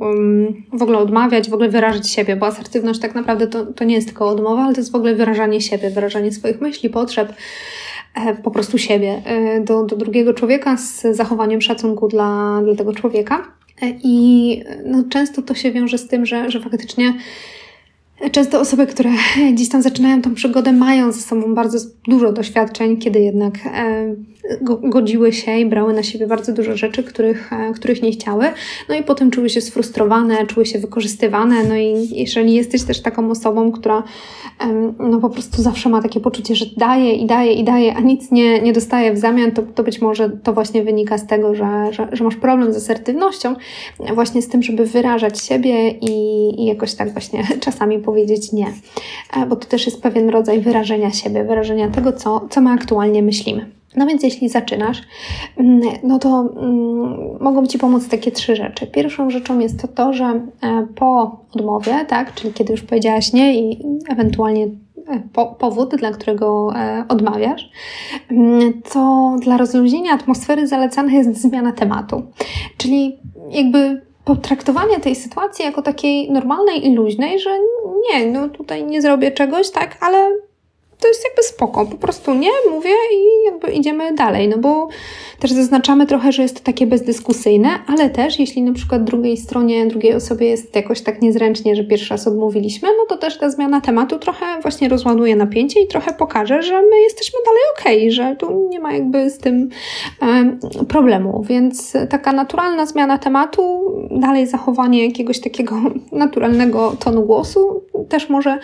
w 0.74 0.82
ogóle 0.82 0.98
odmawiać, 0.98 1.50
w 1.50 1.54
ogóle 1.54 1.70
wyrażać 1.70 2.10
siebie, 2.10 2.36
bo 2.36 2.46
asertywność 2.46 3.00
tak 3.00 3.16
naprawdę 3.16 3.48
to, 3.48 3.66
to 3.66 3.84
nie 3.84 3.96
jest 3.96 4.08
tylko 4.08 4.28
odmowa, 4.28 4.64
ale 4.64 4.74
to 4.74 4.82
jest 4.82 4.92
w 4.92 4.96
ogóle 4.96 5.16
wyrażanie 5.16 5.62
siebie, 5.62 5.90
wyrażanie 5.90 6.32
swoich 6.32 6.62
myśli, 6.62 6.90
potrzeb, 6.90 7.30
e, 7.30 7.36
po 8.44 8.52
prostu 8.52 8.78
siebie 8.78 9.22
e, 9.26 9.62
do, 9.62 9.84
do 9.84 9.96
drugiego 9.96 10.34
człowieka 10.34 10.78
z 10.78 11.02
zachowaniem 11.12 11.62
szacunku 11.62 12.08
dla, 12.08 12.62
dla 12.64 12.76
tego 12.76 12.94
człowieka. 12.94 13.48
E, 13.82 13.86
I 14.04 14.64
no, 14.86 15.04
często 15.10 15.42
to 15.42 15.56
się 15.56 15.72
wiąże 15.72 15.98
z 15.98 16.08
tym, 16.08 16.26
że, 16.26 16.52
że 16.52 16.60
faktycznie 16.60 17.14
Często 18.32 18.60
osoby, 18.60 18.88
które 18.88 19.10
gdzieś 19.54 19.70
tam 19.70 19.82
zaczynają 19.82 20.22
tą 20.22 20.34
przygodę, 20.34 20.72
mają 20.72 21.12
ze 21.12 21.22
sobą 21.22 21.56
bardzo 21.56 21.78
dużo 22.08 22.32
doświadczeń, 22.32 22.98
kiedy 22.98 23.20
jednak 23.20 23.54
e, 23.66 24.16
godziły 24.82 25.34
się 25.34 25.60
i 25.60 25.66
brały 25.66 25.94
na 25.94 26.04
siebie 26.04 26.28
bardzo 26.28 26.54
dużo 26.54 26.78
rzeczy, 26.78 27.04
których, 27.04 27.54
e, 27.54 27.74
których 27.74 28.02
nie 28.02 28.12
chciały. 28.12 28.46
No 28.90 28.96
i 28.96 29.04
potem 29.04 29.32
czuły 29.32 29.50
się 29.50 29.62
sfrustrowane, 29.62 30.48
czuły 30.48 30.66
się 30.66 30.80
wykorzystywane. 30.80 31.64
No 31.64 31.76
i 31.76 32.10
jeżeli 32.12 32.54
jesteś 32.54 32.84
też 32.84 33.02
taką 33.02 33.32
osobą, 33.32 33.72
która 33.72 34.04
no 35.00 35.20
po 35.20 35.30
prostu 35.30 35.62
zawsze 35.62 35.90
ma 35.90 36.02
takie 36.02 36.20
poczucie, 36.20 36.56
że 36.56 36.66
daje 36.78 37.14
i 37.14 37.26
daje 37.26 37.54
i 37.54 37.64
daje, 37.64 37.96
a 37.96 38.00
nic 38.00 38.32
nie, 38.32 38.62
nie 38.62 38.74
dostaje 38.74 39.14
w 39.14 39.18
zamian, 39.18 39.52
to, 39.52 39.62
to 39.62 39.84
być 39.84 40.02
może 40.02 40.30
to 40.30 40.54
właśnie 40.54 40.84
wynika 40.84 41.18
z 41.18 41.28
tego, 41.28 41.56
że, 41.56 41.88
że, 41.92 42.08
że 42.12 42.24
masz 42.24 42.36
problem 42.36 42.74
z 42.74 42.78
asertywnością, 42.78 43.56
właśnie 44.16 44.42
z 44.42 44.48
tym, 44.48 44.64
żeby 44.64 44.86
wyrażać 44.86 45.42
siebie 45.42 45.90
i, 45.90 46.12
i 46.62 46.66
jakoś 46.66 46.94
tak 46.94 47.12
właśnie 47.12 47.44
czasami 47.60 48.00
powiedzieć 48.04 48.52
nie. 48.52 48.68
E, 49.38 49.46
bo 49.46 49.56
to 49.56 49.68
też 49.68 49.86
jest 49.86 50.02
pewien 50.02 50.30
rodzaj 50.30 50.62
wyrażenia 50.62 51.12
siebie, 51.12 51.44
wyrażenia 51.44 51.90
tego, 51.90 52.14
co, 52.14 52.48
co 52.50 52.62
my 52.62 52.70
aktualnie 52.70 53.24
myślimy. 53.24 53.72
No 53.96 54.08
więc 54.08 54.24
jeśli 54.24 54.50
zaczynasz, 54.50 55.02
mm, 55.58 55.82
no 56.04 56.20
to 56.20 56.54
mm, 56.58 57.38
mogą 57.40 57.68
Ci 57.68 57.78
pomóc 57.78 58.08
takie 58.08 58.32
trzy 58.32 58.56
rzeczy. 58.56 58.88
Pierwszą 58.88 59.30
rzeczą 59.30 59.60
jest 59.60 59.82
to 59.82 59.88
to, 59.88 60.14
że 60.14 60.26
e, 60.26 60.88
po 60.96 61.38
odmowie, 61.56 62.06
tak, 62.08 62.34
czyli 62.34 62.54
kiedy 62.54 62.72
już 62.72 62.82
powiedziałaś 62.82 63.34
nie 63.34 63.60
i 63.60 63.80
ewentualnie 64.10 64.64
e, 64.64 64.70
po, 65.34 65.46
powód, 65.46 65.96
dla 65.96 66.12
którego 66.12 66.74
e, 66.76 67.06
odmawiasz, 67.10 67.70
mm, 68.32 68.82
to 68.94 69.36
dla 69.42 69.58
rozluźnienia 69.58 70.12
atmosfery 70.12 70.68
zalecana 70.68 71.12
jest 71.12 71.42
zmiana 71.42 71.72
tematu. 71.72 72.24
Czyli 72.78 73.18
jakby 73.52 74.02
potraktowanie 74.26 75.00
tej 75.00 75.16
sytuacji 75.16 75.66
jako 75.66 75.82
takiej 75.82 76.32
normalnej 76.32 76.88
i 76.88 76.96
luźnej, 76.96 77.40
że 77.40 77.50
nie, 78.10 78.26
no 78.26 78.50
tutaj 78.50 78.84
nie 78.84 79.02
zrobię 79.02 79.32
czegoś, 79.32 79.72
tak, 79.72 79.98
ale 80.02 80.32
to 81.04 81.08
jest 81.08 81.24
jakby 81.24 81.44
spoko. 81.44 81.86
Po 81.86 81.98
prostu 81.98 82.34
nie, 82.34 82.50
mówię 82.72 82.90
i 83.14 83.46
jakby 83.46 83.72
idziemy 83.72 84.14
dalej, 84.14 84.48
no 84.48 84.58
bo 84.58 84.88
też 85.40 85.52
zaznaczamy 85.52 86.06
trochę, 86.06 86.32
że 86.32 86.44
jest 86.44 86.56
to 86.56 86.64
takie 86.64 86.88
bezdyskusyjne, 86.88 87.70
ale 87.88 88.10
też 88.10 88.40
jeśli 88.40 88.62
na 88.62 88.74
przykład 88.74 89.04
drugiej 89.04 89.38
stronie, 89.38 89.88
drugiej 89.88 90.14
osobie 90.14 90.48
jest 90.48 90.76
jakoś 90.76 91.02
tak 91.02 91.22
niezręcznie, 91.22 91.76
że 91.76 91.84
pierwszy 91.84 92.10
raz 92.10 92.28
odmówiliśmy, 92.28 92.90
no 92.98 93.06
to 93.10 93.18
też 93.18 93.38
ta 93.38 93.50
zmiana 93.50 93.82
tematu 93.82 94.20
trochę 94.20 94.46
właśnie 94.62 94.90
rozładuje 94.90 95.36
napięcie 95.36 95.82
i 95.82 95.88
trochę 95.88 96.14
pokaże, 96.14 96.62
że 96.62 96.82
my 96.82 97.02
jesteśmy 97.04 97.40
dalej 97.46 97.62
okej, 97.80 97.98
okay, 97.98 98.12
że 98.12 98.36
tu 98.36 98.68
nie 98.70 98.80
ma 98.80 98.94
jakby 98.94 99.30
z 99.30 99.38
tym 99.38 99.70
e, 100.22 100.58
problemu. 100.88 101.44
Więc 101.50 101.94
taka 102.10 102.34
naturalna 102.34 102.86
zmiana 102.86 103.18
tematu, 103.18 103.94
dalej 104.12 104.48
zachowanie 104.48 105.06
jakiegoś 105.06 105.40
takiego 105.40 105.76
naturalnego 106.12 106.96
tonu 107.00 107.22
głosu 107.22 107.84
też 108.10 108.30
może 108.30 108.60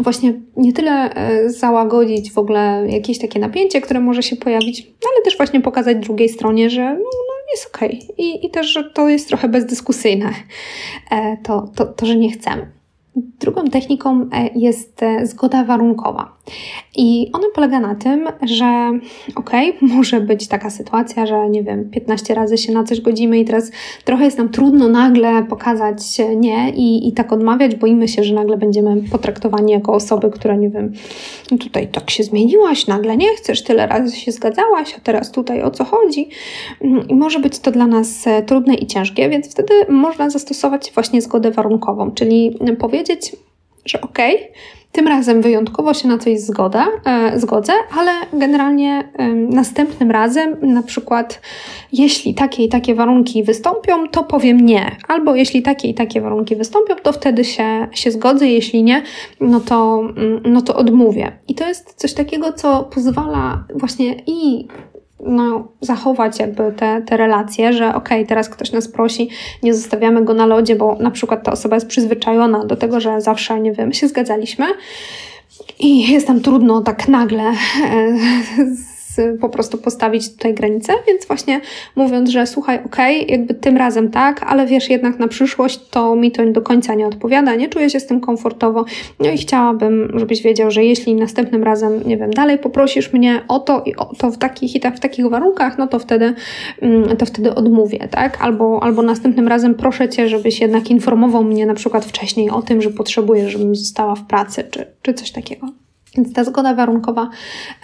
właśnie 0.00 0.32
nie 0.56 0.72
tyle 0.72 1.14
e, 1.14 1.50
załagodzić 1.66 2.32
w 2.32 2.38
ogóle 2.38 2.86
jakieś 2.88 3.18
takie 3.18 3.40
napięcie, 3.40 3.80
które 3.80 4.00
może 4.00 4.22
się 4.22 4.36
pojawić, 4.36 4.82
ale 4.82 5.24
też 5.24 5.36
właśnie 5.36 5.60
pokazać 5.60 5.96
drugiej 5.96 6.28
stronie, 6.28 6.70
że 6.70 6.82
no, 6.82 7.10
no 7.28 7.34
jest 7.50 7.66
okej. 7.74 8.00
Okay. 8.02 8.14
I, 8.18 8.46
I 8.46 8.50
też, 8.50 8.66
że 8.66 8.84
to 8.84 9.08
jest 9.08 9.28
trochę 9.28 9.48
bezdyskusyjne, 9.48 10.30
e, 11.10 11.36
to, 11.42 11.68
to, 11.76 11.86
to, 11.86 12.06
że 12.06 12.16
nie 12.16 12.30
chcemy. 12.30 12.70
Drugą 13.16 13.64
techniką 13.64 14.28
e, 14.32 14.50
jest 14.54 15.02
e, 15.02 15.26
zgoda 15.26 15.64
warunkowa. 15.64 16.35
I 16.96 17.30
ona 17.32 17.46
polega 17.54 17.80
na 17.80 17.94
tym, 17.94 18.28
że 18.42 18.98
okej, 19.34 19.76
okay, 19.76 19.88
może 19.96 20.20
być 20.20 20.48
taka 20.48 20.70
sytuacja, 20.70 21.26
że 21.26 21.50
nie 21.50 21.62
wiem, 21.62 21.90
15 21.90 22.34
razy 22.34 22.58
się 22.58 22.72
na 22.72 22.84
coś 22.84 23.00
godzimy 23.00 23.38
i 23.38 23.44
teraz 23.44 23.70
trochę 24.04 24.24
jest 24.24 24.38
nam 24.38 24.48
trudno 24.48 24.88
nagle 24.88 25.44
pokazać 25.44 25.98
nie 26.36 26.70
i, 26.70 27.08
i 27.08 27.12
tak 27.12 27.32
odmawiać, 27.32 27.74
boimy 27.74 28.08
się, 28.08 28.24
że 28.24 28.34
nagle 28.34 28.56
będziemy 28.56 29.02
potraktowani 29.10 29.72
jako 29.72 29.92
osoby, 29.92 30.30
które 30.30 30.58
nie 30.58 30.70
wiem, 30.70 30.92
tutaj 31.60 31.88
tak 31.88 32.10
się 32.10 32.24
zmieniłaś, 32.24 32.86
nagle 32.86 33.16
nie 33.16 33.28
chcesz, 33.36 33.64
tyle 33.64 33.86
razy 33.86 34.16
się 34.16 34.32
zgadzałaś, 34.32 34.94
a 34.96 35.00
teraz 35.00 35.32
tutaj 35.32 35.62
o 35.62 35.70
co 35.70 35.84
chodzi. 35.84 36.28
I 37.08 37.14
może 37.14 37.38
być 37.38 37.58
to 37.58 37.70
dla 37.70 37.86
nas 37.86 38.26
e, 38.26 38.42
trudne 38.42 38.74
i 38.74 38.86
ciężkie, 38.86 39.28
więc 39.28 39.50
wtedy 39.50 39.74
można 39.88 40.30
zastosować 40.30 40.92
właśnie 40.94 41.22
zgodę 41.22 41.50
warunkową, 41.50 42.10
czyli 42.10 42.58
powiedzieć, 42.78 43.36
że 43.86 44.00
okej, 44.00 44.34
okay, 44.34 44.48
tym 44.96 45.08
razem 45.08 45.42
wyjątkowo 45.42 45.94
się 45.94 46.08
na 46.08 46.18
coś 46.18 46.40
zgoda, 46.40 46.86
e, 47.04 47.40
zgodzę, 47.40 47.72
ale 47.98 48.12
generalnie 48.32 49.08
e, 49.18 49.28
następnym 49.34 50.10
razem, 50.10 50.56
na 50.62 50.82
przykład, 50.82 51.40
jeśli 51.92 52.34
takie 52.34 52.64
i 52.64 52.68
takie 52.68 52.94
warunki 52.94 53.42
wystąpią, 53.42 54.08
to 54.08 54.24
powiem 54.24 54.60
nie. 54.60 54.96
Albo 55.08 55.34
jeśli 55.34 55.62
takie 55.62 55.88
i 55.88 55.94
takie 55.94 56.20
warunki 56.20 56.56
wystąpią, 56.56 56.94
to 57.02 57.12
wtedy 57.12 57.44
się, 57.44 57.88
się 57.92 58.10
zgodzę, 58.10 58.48
jeśli 58.48 58.82
nie, 58.82 59.02
no 59.40 59.60
to, 59.60 60.00
mm, 60.16 60.40
no 60.44 60.62
to 60.62 60.76
odmówię. 60.76 61.32
I 61.48 61.54
to 61.54 61.68
jest 61.68 61.94
coś 61.94 62.14
takiego, 62.14 62.52
co 62.52 62.82
pozwala 62.82 63.64
właśnie 63.74 64.14
i 64.26 64.68
no, 65.20 65.68
zachować 65.80 66.38
jakby 66.38 66.72
te, 66.72 67.02
te 67.02 67.16
relacje, 67.16 67.72
że 67.72 67.88
okej, 67.88 68.18
okay, 68.18 68.26
teraz 68.26 68.48
ktoś 68.48 68.72
nas 68.72 68.88
prosi, 68.88 69.28
nie 69.62 69.74
zostawiamy 69.74 70.24
go 70.24 70.34
na 70.34 70.46
lodzie, 70.46 70.76
bo 70.76 70.96
na 71.00 71.10
przykład 71.10 71.42
ta 71.44 71.52
osoba 71.52 71.76
jest 71.76 71.86
przyzwyczajona 71.86 72.64
do 72.64 72.76
tego, 72.76 73.00
że 73.00 73.20
zawsze, 73.20 73.60
nie 73.60 73.72
wiem, 73.72 73.92
się 73.92 74.08
zgadzaliśmy 74.08 74.66
i 75.78 76.12
jest 76.12 76.28
nam 76.28 76.40
trudno 76.40 76.80
tak 76.80 77.08
nagle 77.08 77.42
e, 77.42 77.54
po 79.40 79.48
prostu 79.48 79.78
postawić 79.78 80.32
tutaj 80.32 80.54
granicę, 80.54 80.92
więc 81.06 81.26
właśnie 81.26 81.60
mówiąc, 81.96 82.30
że 82.30 82.46
słuchaj, 82.46 82.80
okej, 82.84 83.22
okay, 83.22 83.36
jakby 83.36 83.54
tym 83.54 83.76
razem 83.76 84.10
tak, 84.10 84.42
ale 84.42 84.66
wiesz, 84.66 84.90
jednak 84.90 85.18
na 85.18 85.28
przyszłość 85.28 85.88
to 85.90 86.16
mi 86.16 86.32
to 86.32 86.46
do 86.46 86.62
końca 86.62 86.94
nie 86.94 87.06
odpowiada, 87.06 87.54
nie 87.54 87.68
czuję 87.68 87.90
się 87.90 88.00
z 88.00 88.06
tym 88.06 88.20
komfortowo, 88.20 88.84
no 89.20 89.30
i 89.30 89.38
chciałabym, 89.38 90.12
żebyś 90.14 90.42
wiedział, 90.42 90.70
że 90.70 90.84
jeśli 90.84 91.14
następnym 91.14 91.62
razem, 91.62 92.02
nie 92.06 92.16
wiem, 92.16 92.30
dalej 92.30 92.58
poprosisz 92.58 93.12
mnie 93.12 93.42
o 93.48 93.58
to 93.58 93.82
i 93.86 93.96
o 93.96 94.04
to 94.04 94.30
w 94.30 94.38
takich 94.38 94.74
i 94.74 94.80
tak 94.80 94.96
w 94.96 95.00
takich 95.00 95.28
warunkach, 95.28 95.78
no 95.78 95.86
to 95.86 95.98
wtedy, 95.98 96.34
mm, 96.80 97.16
to 97.16 97.26
wtedy 97.26 97.54
odmówię, 97.54 98.08
tak? 98.10 98.38
Albo, 98.40 98.82
albo 98.82 99.02
następnym 99.02 99.48
razem 99.48 99.74
proszę 99.74 100.08
Cię, 100.08 100.28
żebyś 100.28 100.60
jednak 100.60 100.90
informował 100.90 101.44
mnie 101.44 101.66
na 101.66 101.74
przykład 101.74 102.04
wcześniej 102.04 102.50
o 102.50 102.62
tym, 102.62 102.82
że 102.82 102.90
potrzebuję, 102.90 103.50
żebym 103.50 103.76
została 103.76 104.14
w 104.14 104.26
pracy, 104.26 104.64
czy, 104.70 104.86
czy 105.02 105.14
coś 105.14 105.30
takiego. 105.30 105.85
Więc 106.16 106.32
ta 106.32 106.44
zgoda 106.44 106.74
warunkowa 106.74 107.30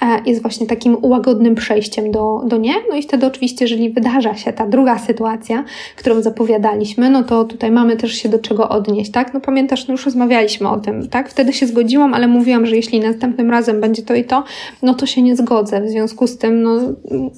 e, 0.03 0.07
jest 0.27 0.43
właśnie 0.43 0.67
takim 0.67 0.97
łagodnym 1.03 1.55
przejściem 1.55 2.11
do, 2.11 2.43
do 2.47 2.57
nie. 2.57 2.75
No 2.91 2.97
i 2.97 3.03
wtedy 3.03 3.27
oczywiście, 3.27 3.65
jeżeli 3.65 3.91
wydarza 3.91 4.35
się 4.35 4.53
ta 4.53 4.67
druga 4.67 4.99
sytuacja, 4.99 5.65
którą 5.97 6.23
zapowiadaliśmy, 6.23 7.11
no 7.11 7.23
to 7.23 7.45
tutaj 7.45 7.71
mamy 7.71 7.97
też 7.97 8.12
się 8.12 8.29
do 8.29 8.39
czego 8.39 8.69
odnieść, 8.69 9.11
tak? 9.11 9.35
No 9.35 9.41
pamiętasz, 9.41 9.89
no 9.89 9.93
już 9.93 10.05
rozmawialiśmy 10.05 10.69
o 10.69 10.81
tym, 10.81 11.09
tak? 11.09 11.29
Wtedy 11.29 11.53
się 11.53 11.67
zgodziłam, 11.67 12.15
ale 12.15 12.29
mówiłam, 12.29 12.67
że 12.67 12.77
jeśli 12.77 13.01
następnym 13.01 13.51
razem 13.51 13.81
będzie 13.81 14.03
to 14.03 14.15
i 14.15 14.25
to, 14.25 14.45
no 14.83 14.95
to 14.95 15.07
się 15.07 15.23
nie 15.23 15.37
zgodzę. 15.37 15.81
W 15.81 15.89
związku 15.89 16.27
z 16.27 16.39
tym, 16.39 16.62
no 16.62 16.81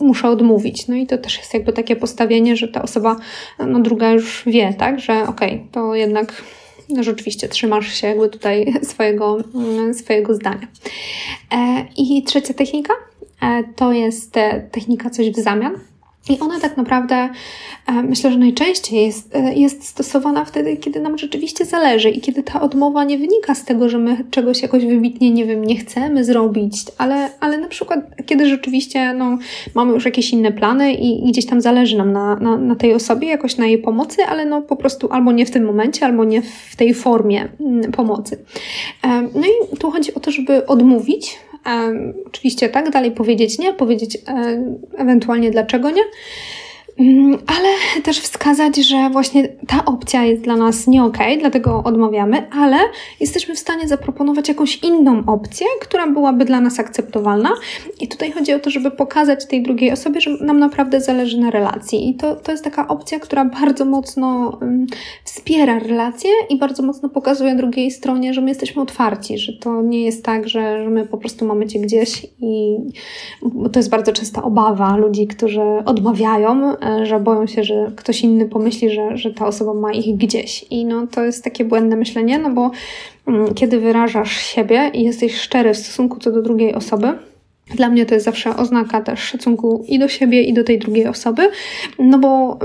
muszę 0.01 0.29
odmówić. 0.29 0.89
No 0.89 0.95
i 0.95 1.07
to 1.07 1.19
też 1.19 1.39
jest 1.39 1.55
jakby 1.55 1.73
takie 1.73 1.97
postawienie, 1.97 2.57
że 2.57 2.69
ta 2.69 2.83
osoba, 2.83 3.17
no 3.67 3.81
druga 3.81 4.11
już 4.11 4.43
wie, 4.47 4.75
tak? 4.79 5.01
Że 5.01 5.23
okej, 5.23 5.55
okay, 5.55 5.67
to 5.73 5.95
jednak 5.95 6.43
rzeczywiście 7.01 7.49
trzymasz 7.49 7.95
się 7.95 8.07
jakby 8.07 8.29
tutaj 8.29 8.75
swojego, 8.91 9.39
mm, 9.55 9.95
swojego 9.95 10.35
zdania. 10.35 10.69
E, 11.53 11.87
I 11.97 12.23
trzecia 12.23 12.55
technika 12.55 12.95
e, 13.43 13.65
to 13.77 13.93
jest 13.93 14.37
e, 14.37 14.69
technika 14.73 15.11
coś 15.11 15.31
w 15.31 15.37
zamian. 15.37 15.79
I 16.31 16.41
ona 16.41 16.61
tak 16.61 16.77
naprawdę 16.77 17.29
e, 17.87 18.03
myślę, 18.03 18.33
że 18.33 18.39
najczęściej 18.39 19.07
jest, 19.07 19.35
e, 19.35 19.55
jest 19.55 19.87
stosowana 19.87 20.45
wtedy, 20.45 20.77
kiedy 20.77 21.01
nam 21.01 21.19
rzeczywiście 21.19 21.65
zależy 21.65 22.11
i 22.11 22.21
kiedy 22.21 22.43
ta 22.43 22.61
odmowa 22.61 23.05
nie 23.05 23.19
wynika 23.19 23.55
z 23.55 23.65
tego, 23.65 23.89
że 23.89 23.99
my 23.99 24.25
czegoś 24.31 24.63
jakoś 24.63 24.87
wybitnie, 24.87 25.31
nie 25.31 25.47
wiem, 25.47 25.65
nie 25.65 25.77
chcemy 25.77 26.25
zrobić, 26.25 26.83
ale, 26.99 27.31
ale 27.41 27.59
na 27.59 27.69
przykład 27.69 28.01
kiedy 28.27 28.49
rzeczywiście 28.49 29.15
no, 29.15 29.39
mamy 29.75 29.93
już 29.93 30.05
jakieś 30.05 30.31
inne 30.31 30.53
plany 30.53 30.95
i, 30.95 31.29
i 31.29 31.33
gdzieś 31.33 31.47
tam 31.47 31.61
zależy 31.61 31.99
nam 31.99 32.13
na, 32.13 32.37
na, 32.37 32.57
na, 32.57 32.77
tej 32.77 32.95
osobie, 32.95 33.29
jakoś 33.29 33.57
na 33.57 33.67
jej 33.67 33.79
pomocy, 33.79 34.25
ale 34.25 34.45
no 34.45 34.63
po 34.63 34.77
prostu 34.77 35.09
albo 35.13 35.33
nie 35.33 35.47
w 35.47 35.51
tym 35.51 35.65
momencie, 35.65 36.07
albo 36.07 36.25
nie 36.25 36.43
w 36.43 36.77
tej 36.77 36.95
formie 36.95 37.49
mm, 37.61 37.93
pomocy. 37.93 38.39
E, 39.03 39.23
no 39.35 39.43
i 39.47 39.77
tu 39.77 39.91
chodzi 39.91 40.15
o 40.15 40.21
to, 40.21 40.31
żeby 40.31 40.67
odmówić 40.67 41.39
oczywiście 42.27 42.69
tak, 42.69 42.91
dalej 42.91 43.11
powiedzieć 43.11 43.59
nie, 43.59 43.75
powiedzieć 43.75 44.19
ewentualnie 44.99 45.51
dlaczego 45.51 45.91
nie. 45.91 46.03
Mm, 46.99 47.39
ale 47.47 48.03
też 48.03 48.21
wskazać, 48.21 48.77
że 48.77 49.11
właśnie 49.13 49.49
ta 49.49 49.85
opcja 49.85 50.25
jest 50.25 50.43
dla 50.43 50.57
nas 50.57 50.87
nie 50.87 51.05
ok, 51.05 51.19
dlatego 51.41 51.83
odmawiamy, 51.85 52.51
ale 52.51 52.77
jesteśmy 53.21 53.55
w 53.55 53.59
stanie 53.59 53.89
zaproponować 53.89 54.49
jakąś 54.49 54.77
inną 54.77 55.23
opcję, 55.27 55.67
która 55.81 56.07
byłaby 56.07 56.45
dla 56.45 56.61
nas 56.61 56.81
akceptowalna. 56.81 57.51
I 58.01 58.09
tutaj 58.09 58.33
chodzi 58.33 58.53
o 58.53 58.59
to, 58.59 58.71
żeby 58.71 58.91
pokazać 58.91 59.47
tej 59.47 59.63
drugiej 59.63 59.93
osobie, 59.93 60.21
że 60.21 60.31
nam 60.31 60.59
naprawdę 60.59 61.01
zależy 61.01 61.41
na 61.41 61.51
relacji. 61.51 62.09
I 62.11 62.15
to, 62.15 62.37
to 62.37 62.53
jest 62.53 62.65
taka 62.65 62.89
opcja, 62.89 63.21
która 63.21 63.45
bardzo 63.45 63.85
mocno 63.85 64.59
um, 64.61 64.87
wspiera 65.25 65.79
relacje 65.79 66.31
i 66.51 66.59
bardzo 66.59 66.83
mocno 66.83 67.09
pokazuje 67.09 67.55
drugiej 67.55 67.91
stronie, 67.91 68.35
że 68.35 68.41
my 68.41 68.49
jesteśmy 68.49 68.83
otwarci, 68.83 69.39
że 69.39 69.53
to 69.53 69.83
nie 69.83 70.05
jest 70.05 70.25
tak, 70.25 70.49
że, 70.49 70.85
że 70.85 70.91
my 70.91 71.07
po 71.07 71.19
prostu 71.19 71.47
mamy 71.47 71.67
cię 71.67 71.81
gdzieś 71.81 72.27
i 72.41 72.77
to 73.73 73.79
jest 73.79 73.91
bardzo 73.91 74.13
częsta 74.13 74.43
obawa 74.43 74.97
ludzi, 74.97 75.27
którzy 75.27 75.61
odmawiają 75.85 76.75
że 77.03 77.21
boją 77.21 77.47
się, 77.47 77.65
że 77.65 77.93
ktoś 77.97 78.21
inny 78.21 78.47
pomyśli, 78.47 78.91
że, 78.91 79.17
że 79.17 79.35
ta 79.35 79.47
osoba 79.47 79.75
ma 79.75 79.93
ich 79.93 80.17
gdzieś. 80.17 80.67
I 80.71 80.85
no, 80.85 81.07
to 81.07 81.25
jest 81.25 81.45
takie 81.45 81.65
błędne 81.65 81.97
myślenie, 81.97 82.39
no 82.39 82.51
bo 82.51 82.71
mm, 83.27 83.55
kiedy 83.55 83.81
wyrażasz 83.81 84.37
siebie 84.37 84.91
i 84.95 85.03
jesteś 85.03 85.37
szczery 85.37 85.75
w 85.75 85.77
stosunku 85.77 86.19
co 86.19 86.33
do 86.33 86.43
drugiej 86.43 86.75
osoby, 86.75 87.19
dla 87.71 87.89
mnie 87.89 88.07
to 88.07 88.15
jest 88.15 88.25
zawsze 88.25 88.57
oznaka 88.57 89.01
też 89.01 89.21
szacunku 89.21 89.85
i 89.89 89.99
do 89.99 90.09
siebie, 90.09 90.43
i 90.43 90.53
do 90.53 90.65
tej 90.65 90.79
drugiej 90.79 91.07
osoby, 91.07 91.43
no 91.99 92.19
bo 92.19 92.59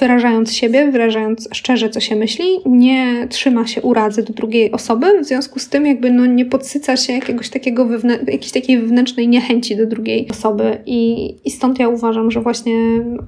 wyrażając 0.00 0.52
siebie, 0.52 0.90
wyrażając 0.90 1.48
szczerze, 1.52 1.90
co 1.90 2.00
się 2.00 2.16
myśli, 2.16 2.44
nie 2.66 3.26
trzyma 3.30 3.66
się 3.66 3.82
urazy 3.82 4.22
do 4.22 4.32
drugiej 4.32 4.72
osoby, 4.72 5.20
w 5.20 5.24
związku 5.24 5.58
z 5.58 5.68
tym 5.68 5.86
jakby 5.86 6.10
no 6.10 6.26
nie 6.26 6.44
podsyca 6.44 6.96
się 6.96 7.12
jakiegoś 7.12 7.50
takiego 7.50 7.86
wewnę- 7.86 8.30
jakiejś 8.30 8.52
takiej 8.52 8.78
wewnętrznej 8.78 9.28
niechęci 9.28 9.76
do 9.76 9.86
drugiej 9.86 10.28
osoby. 10.30 10.78
I, 10.86 11.34
i 11.44 11.50
stąd 11.50 11.78
ja 11.78 11.88
uważam, 11.88 12.30
że 12.30 12.40
właśnie 12.40 12.74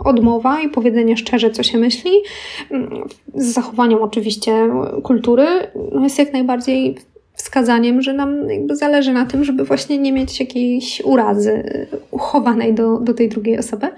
odmowa 0.04 0.60
i 0.60 0.68
powiedzenie 0.68 1.16
szczerze, 1.16 1.50
co 1.50 1.62
się 1.62 1.78
myśli, 1.78 2.10
z 3.34 3.44
zachowaniem 3.44 4.02
oczywiście 4.02 4.52
kultury, 5.02 5.46
no 5.92 6.02
jest 6.02 6.18
jak 6.18 6.32
najbardziej 6.32 6.96
wskazaniem, 7.34 8.02
że 8.02 8.12
nam 8.12 8.50
jakby 8.50 8.76
zależy 8.76 9.12
na 9.12 9.26
tym, 9.26 9.44
żeby 9.44 9.64
właśnie 9.64 9.98
nie 9.98 10.12
mieć 10.12 10.40
jakiejś 10.40 11.02
urazy 11.04 11.86
uchowanej 12.10 12.74
do, 12.74 12.98
do 12.98 13.14
tej 13.14 13.28
drugiej 13.28 13.58
osoby 13.58 13.88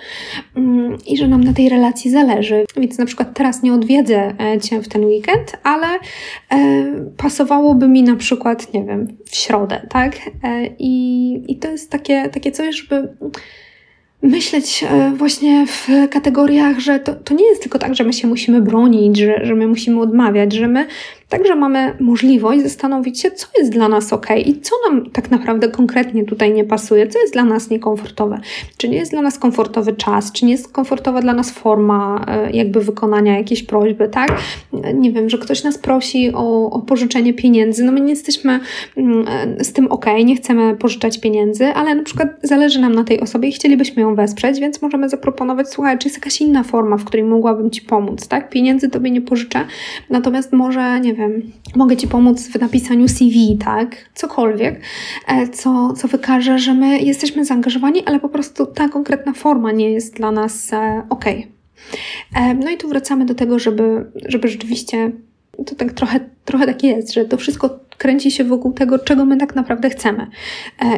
mm, 0.56 0.96
i 1.06 1.16
że 1.16 1.28
nam 1.28 1.44
na 1.44 1.52
tej 1.52 1.68
relacji 1.68 2.10
zależy. 2.10 2.64
Więc 2.76 2.98
na 2.98 3.06
przykład 3.06 3.34
teraz 3.34 3.62
nie 3.62 3.72
odwiedzę 3.72 4.34
e, 4.40 4.60
Cię 4.60 4.82
w 4.82 4.88
ten 4.88 5.04
weekend, 5.04 5.56
ale 5.62 5.86
e, 5.86 6.84
pasowałoby 7.16 7.88
mi 7.88 8.02
na 8.02 8.16
przykład, 8.16 8.72
nie 8.74 8.84
wiem, 8.84 9.16
w 9.24 9.36
środę, 9.36 9.86
tak? 9.90 10.16
E, 10.42 10.66
I, 10.78 11.52
i 11.52 11.56
to 11.56 11.70
jest 11.70 11.90
takie, 11.90 12.28
takie 12.28 12.52
coś, 12.52 12.76
żeby 12.76 13.08
myśleć 14.22 14.84
właśnie 15.16 15.66
w 15.66 15.88
kategoriach, 16.10 16.78
że 16.78 16.98
to, 16.98 17.14
to 17.14 17.34
nie 17.34 17.46
jest 17.46 17.62
tylko 17.62 17.78
tak, 17.78 17.94
że 17.94 18.04
my 18.04 18.12
się 18.12 18.28
musimy 18.28 18.60
bronić, 18.60 19.16
że, 19.16 19.46
że 19.46 19.54
my 19.54 19.66
musimy 19.66 20.00
odmawiać, 20.00 20.52
że 20.52 20.68
my 20.68 20.86
Także 21.28 21.56
mamy 21.56 21.96
możliwość 22.00 22.62
zastanowić 22.62 23.20
się, 23.20 23.30
co 23.30 23.46
jest 23.58 23.72
dla 23.72 23.88
nas 23.88 24.12
ok 24.12 24.26
i 24.46 24.60
co 24.60 24.74
nam 24.88 25.10
tak 25.10 25.30
naprawdę 25.30 25.68
konkretnie 25.68 26.24
tutaj 26.24 26.54
nie 26.54 26.64
pasuje, 26.64 27.06
co 27.06 27.18
jest 27.18 27.32
dla 27.32 27.44
nas 27.44 27.70
niekomfortowe. 27.70 28.40
Czy 28.76 28.88
nie 28.88 28.96
jest 28.96 29.10
dla 29.10 29.22
nas 29.22 29.38
komfortowy 29.38 29.92
czas, 29.92 30.32
czy 30.32 30.44
nie 30.44 30.52
jest 30.52 30.72
komfortowa 30.72 31.20
dla 31.20 31.32
nas 31.32 31.50
forma 31.50 32.24
e, 32.28 32.50
jakby 32.50 32.80
wykonania 32.80 33.38
jakiejś 33.38 33.62
prośby, 33.62 34.08
tak? 34.08 34.38
Nie 34.94 35.12
wiem, 35.12 35.30
że 35.30 35.38
ktoś 35.38 35.64
nas 35.64 35.78
prosi 35.78 36.32
o, 36.34 36.70
o 36.70 36.80
pożyczenie 36.80 37.34
pieniędzy, 37.34 37.84
no 37.84 37.92
my 37.92 38.00
nie 38.00 38.10
jesteśmy 38.10 38.60
mm, 38.96 39.24
e, 39.58 39.64
z 39.64 39.72
tym 39.72 39.92
ok, 39.92 40.06
nie 40.24 40.36
chcemy 40.36 40.76
pożyczać 40.76 41.20
pieniędzy, 41.20 41.66
ale 41.66 41.94
na 41.94 42.02
przykład 42.02 42.28
zależy 42.42 42.80
nam 42.80 42.94
na 42.94 43.04
tej 43.04 43.20
osobie 43.20 43.48
i 43.48 43.52
chcielibyśmy 43.52 44.02
ją 44.02 44.14
wesprzeć, 44.14 44.60
więc 44.60 44.82
możemy 44.82 45.08
zaproponować, 45.08 45.68
słuchaj, 45.68 45.98
czy 45.98 46.08
jest 46.08 46.16
jakaś 46.16 46.40
inna 46.40 46.62
forma, 46.62 46.96
w 46.96 47.04
której 47.04 47.24
mogłabym 47.24 47.70
Ci 47.70 47.82
pomóc, 47.82 48.28
tak? 48.28 48.50
Pieniędzy 48.50 48.88
Tobie 48.88 49.10
nie 49.10 49.20
pożyczę, 49.20 49.60
natomiast 50.10 50.52
może, 50.52 51.00
nie 51.00 51.14
wiem, 51.14 51.15
mogę 51.74 51.96
Ci 51.96 52.08
pomóc 52.08 52.48
w 52.48 52.60
napisaniu 52.60 53.08
CV, 53.08 53.58
tak? 53.64 53.96
Cokolwiek, 54.14 54.80
e, 55.28 55.48
co, 55.48 55.92
co 55.92 56.08
wykaże, 56.08 56.58
że 56.58 56.74
my 56.74 56.98
jesteśmy 56.98 57.44
zaangażowani, 57.44 58.04
ale 58.06 58.20
po 58.20 58.28
prostu 58.28 58.66
ta 58.66 58.88
konkretna 58.88 59.32
forma 59.32 59.72
nie 59.72 59.90
jest 59.90 60.14
dla 60.14 60.32
nas 60.32 60.72
e, 60.72 61.02
ok. 61.08 61.24
E, 62.34 62.54
no 62.54 62.70
i 62.70 62.76
tu 62.76 62.88
wracamy 62.88 63.24
do 63.24 63.34
tego, 63.34 63.58
żeby, 63.58 64.10
żeby 64.28 64.48
rzeczywiście 64.48 65.12
to 65.66 65.74
tak 65.74 65.92
trochę, 65.92 66.20
trochę 66.44 66.66
tak 66.66 66.82
jest, 66.82 67.12
że 67.12 67.24
to 67.24 67.36
wszystko 67.36 67.78
kręci 67.98 68.30
się 68.30 68.44
wokół 68.44 68.72
tego, 68.72 68.98
czego 68.98 69.24
my 69.24 69.36
tak 69.36 69.54
naprawdę 69.54 69.90
chcemy. 69.90 70.26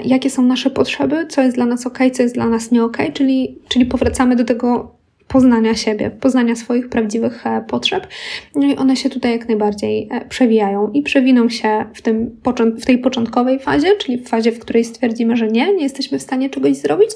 jakie 0.05 0.31
są 0.31 0.43
nasze 0.43 0.71
potrzeby, 0.71 1.27
co 1.27 1.43
jest 1.43 1.57
dla 1.57 1.67
nas 1.67 1.87
ok, 1.87 1.99
co 2.13 2.23
jest 2.23 2.35
dla 2.35 2.47
nas 2.47 2.71
nie 2.71 2.85
ok, 2.85 2.99
czyli, 3.15 3.59
czyli 3.69 3.87
powracamy 3.87 4.37
do 4.37 4.45
tego 4.45 4.98
poznania 5.29 5.75
siebie, 5.75 6.11
poznania 6.11 6.57
swoich 6.57 6.89
prawdziwych 6.89 7.47
e, 7.47 7.65
potrzeb. 7.69 8.07
No 8.55 8.67
i 8.67 8.77
one 8.77 8.97
się 8.97 9.11
tutaj 9.11 9.33
jak 9.33 9.49
najbardziej 9.49 10.09
e, 10.11 10.25
przewijają 10.25 10.91
i 10.93 11.03
przewiną 11.03 11.49
się 11.49 11.85
w, 11.95 12.03
tym, 12.03 12.37
w 12.81 12.87
tej 12.87 12.99
początkowej 12.99 13.59
fazie, 13.59 13.97
czyli 13.97 14.19
w 14.19 14.29
fazie, 14.29 14.53
w 14.53 14.59
której 14.59 14.85
stwierdzimy, 14.85 15.37
że 15.37 15.49
nie, 15.49 15.75
nie 15.75 15.83
jesteśmy 15.83 16.19
w 16.19 16.23
stanie 16.23 16.51
czegoś 16.51 16.77
zrobić, 16.77 17.11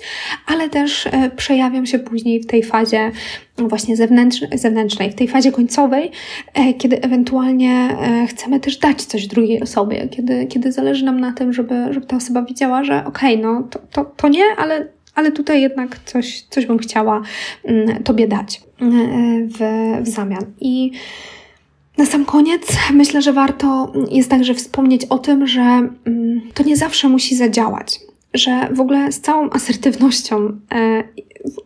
ale 0.46 0.68
też 0.68 1.06
e, 1.06 1.30
przejawią 1.36 1.86
się 1.86 1.98
później 1.98 2.40
w 2.40 2.46
tej 2.46 2.62
fazie 2.62 3.10
właśnie 3.58 3.96
zewnętrznej, 3.96 4.58
zewnętrznej, 4.58 5.10
w 5.10 5.14
tej 5.14 5.28
fazie 5.28 5.52
końcowej, 5.52 6.10
kiedy 6.78 7.00
ewentualnie 7.00 7.88
chcemy 8.28 8.60
też 8.60 8.78
dać 8.78 9.02
coś 9.02 9.26
drugiej 9.26 9.62
osobie, 9.62 10.08
kiedy, 10.08 10.46
kiedy 10.46 10.72
zależy 10.72 11.04
nam 11.04 11.20
na 11.20 11.32
tym, 11.32 11.52
żeby, 11.52 11.74
żeby 11.90 12.06
ta 12.06 12.16
osoba 12.16 12.42
widziała, 12.42 12.84
że 12.84 13.04
okej, 13.04 13.34
okay, 13.34 13.52
no 13.52 13.62
to, 13.70 13.78
to, 13.92 14.04
to 14.04 14.28
nie, 14.28 14.44
ale 14.56 14.88
ale 15.14 15.32
tutaj 15.32 15.62
jednak 15.62 15.98
coś, 16.04 16.42
coś 16.42 16.66
bym 16.66 16.78
chciała 16.78 17.22
mm, 17.64 18.02
Tobie 18.02 18.28
dać 18.28 18.62
mm, 18.80 19.48
w, 19.48 19.58
w 20.02 20.08
zamian. 20.08 20.52
I 20.60 20.92
na 21.98 22.06
sam 22.06 22.24
koniec 22.24 22.76
myślę, 22.92 23.22
że 23.22 23.32
warto 23.32 23.92
jest 24.10 24.30
także 24.30 24.54
wspomnieć 24.54 25.04
o 25.04 25.18
tym, 25.18 25.46
że 25.46 25.60
mm, 25.60 26.40
to 26.54 26.62
nie 26.62 26.76
zawsze 26.76 27.08
musi 27.08 27.36
zadziałać. 27.36 28.00
Że 28.34 28.68
w 28.70 28.80
ogóle 28.80 29.12
z 29.12 29.20
całą 29.20 29.50
asertywnością, 29.50 30.60
e, 30.74 31.04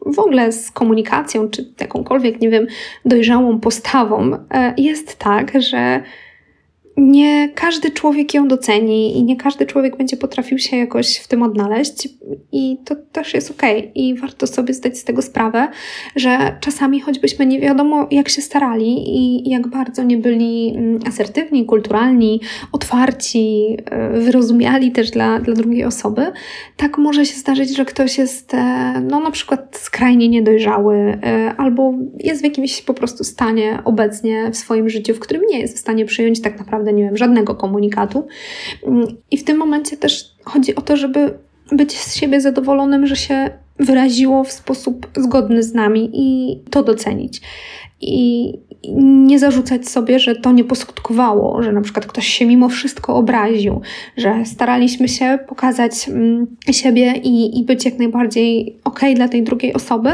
w 0.07 0.19
ogóle 0.19 0.53
z 0.53 0.71
komunikacją, 0.71 1.49
czy 1.49 1.75
jakąkolwiek, 1.81 2.41
nie 2.41 2.51
wiem, 2.51 2.67
dojrzałą 3.05 3.61
postawą, 3.61 4.33
e, 4.51 4.75
jest 4.77 5.19
tak, 5.19 5.63
że 5.63 6.03
nie 6.97 7.49
każdy 7.55 7.91
człowiek 7.91 8.35
ją 8.35 8.49
doceni 8.49 9.19
i 9.19 9.25
nie 9.25 9.37
każdy 9.37 9.67
człowiek 9.67 9.97
będzie 9.97 10.17
potrafił 10.17 10.59
się 10.59 10.77
jakoś 10.77 11.17
w 11.17 11.29
tym 11.29 11.43
odnaleźć, 11.43 12.09
i 12.53 12.79
to 12.85 12.97
też 13.13 13.35
jest 13.35 13.51
ok. 13.51 13.63
I 13.95 14.15
warto 14.15 14.47
sobie 14.47 14.75
zdać 14.75 14.99
z 14.99 15.05
tego 15.05 15.23
sprawę, 15.23 15.69
że 16.17 16.57
czasami 16.61 17.01
choćbyśmy 17.01 17.47
nie 17.47 17.61
wiadomo, 17.61 18.09
jak 18.11 18.29
się 18.29 18.43
starali 18.43 19.17
i 19.17 19.51
jak 19.51 19.69
bardzo 19.69 20.03
nie 20.03 20.17
byli 20.17 20.75
mm, 20.77 21.01
asertywni, 21.07 21.67
kulturalni, 21.67 22.41
otwarci, 22.73 23.77
e, 23.85 24.21
wyrozumiali 24.21 24.93
też 24.93 25.11
dla, 25.11 25.41
dla 25.41 25.55
drugiej 25.55 25.85
osoby, 25.85 26.33
tak 26.77 26.99
może 26.99 27.27
się 27.27 27.39
zdarzyć, 27.39 27.77
że 27.77 27.85
ktoś 27.85 28.19
jest 28.19 28.55
e, 28.55 28.93
no, 29.11 29.21
na 29.21 29.31
przykład 29.31 29.77
skrajnie 29.77 30.29
niedojrzały 30.29 30.97
e, 30.97 31.55
albo 31.57 31.95
jest 32.19 32.41
w 32.41 32.45
jakimś 32.45 32.83
po 32.83 32.95
prostu 32.95 33.25
stanie 33.25 33.79
obecnie 33.85 34.51
w 34.51 34.57
swoim 34.57 34.89
życiu, 34.89 35.15
w 35.15 35.21
którym 35.21 35.43
nie 35.51 35.61
jest 35.61 35.77
w 35.77 35.81
stanie 35.81 36.05
przyjąć 36.05 36.43
tak 36.43 36.59
naprawdę 36.59 36.86
naprawdę 36.87 36.93
nie 36.93 37.05
wiem, 37.05 37.17
żadnego 37.17 37.55
komunikatu. 37.55 38.27
Mm, 38.87 39.07
I 39.31 39.39
w 39.39 39.45
tym 39.45 39.57
momencie 39.57 39.97
też 39.97 40.35
chodzi 40.45 40.75
o 40.75 40.81
to, 40.81 40.97
żeby 40.97 41.39
być 41.73 41.99
z 41.99 42.15
siebie 42.15 42.41
zadowolonym, 42.41 43.07
że 43.07 43.17
się 43.17 43.51
wyraziło 43.79 44.45
w 44.45 44.53
sposób 44.53 45.07
zgodny 45.17 45.63
z 45.63 45.75
nami 45.75 46.11
i 46.13 46.59
to 46.71 46.83
docenić. 46.83 47.41
I 48.01 48.53
nie 48.95 49.39
zarzucać 49.39 49.89
sobie, 49.89 50.19
że 50.19 50.37
to 50.37 50.53
nie 50.53 50.65
poskutkowało, 50.65 51.63
że 51.63 51.73
na 51.73 51.81
przykład 51.81 52.07
ktoś 52.07 52.27
się 52.27 52.47
mimo 52.47 52.69
wszystko 52.69 53.17
obraził, 53.17 53.81
że 54.17 54.45
staraliśmy 54.45 55.09
się 55.09 55.39
pokazać 55.49 56.09
mm, 56.09 56.47
siebie 56.71 57.13
i, 57.25 57.59
i 57.59 57.65
być 57.65 57.85
jak 57.85 57.99
najbardziej 57.99 58.77
ok 58.85 59.01
dla 59.15 59.29
tej 59.29 59.43
drugiej 59.43 59.75
osoby, 59.75 60.11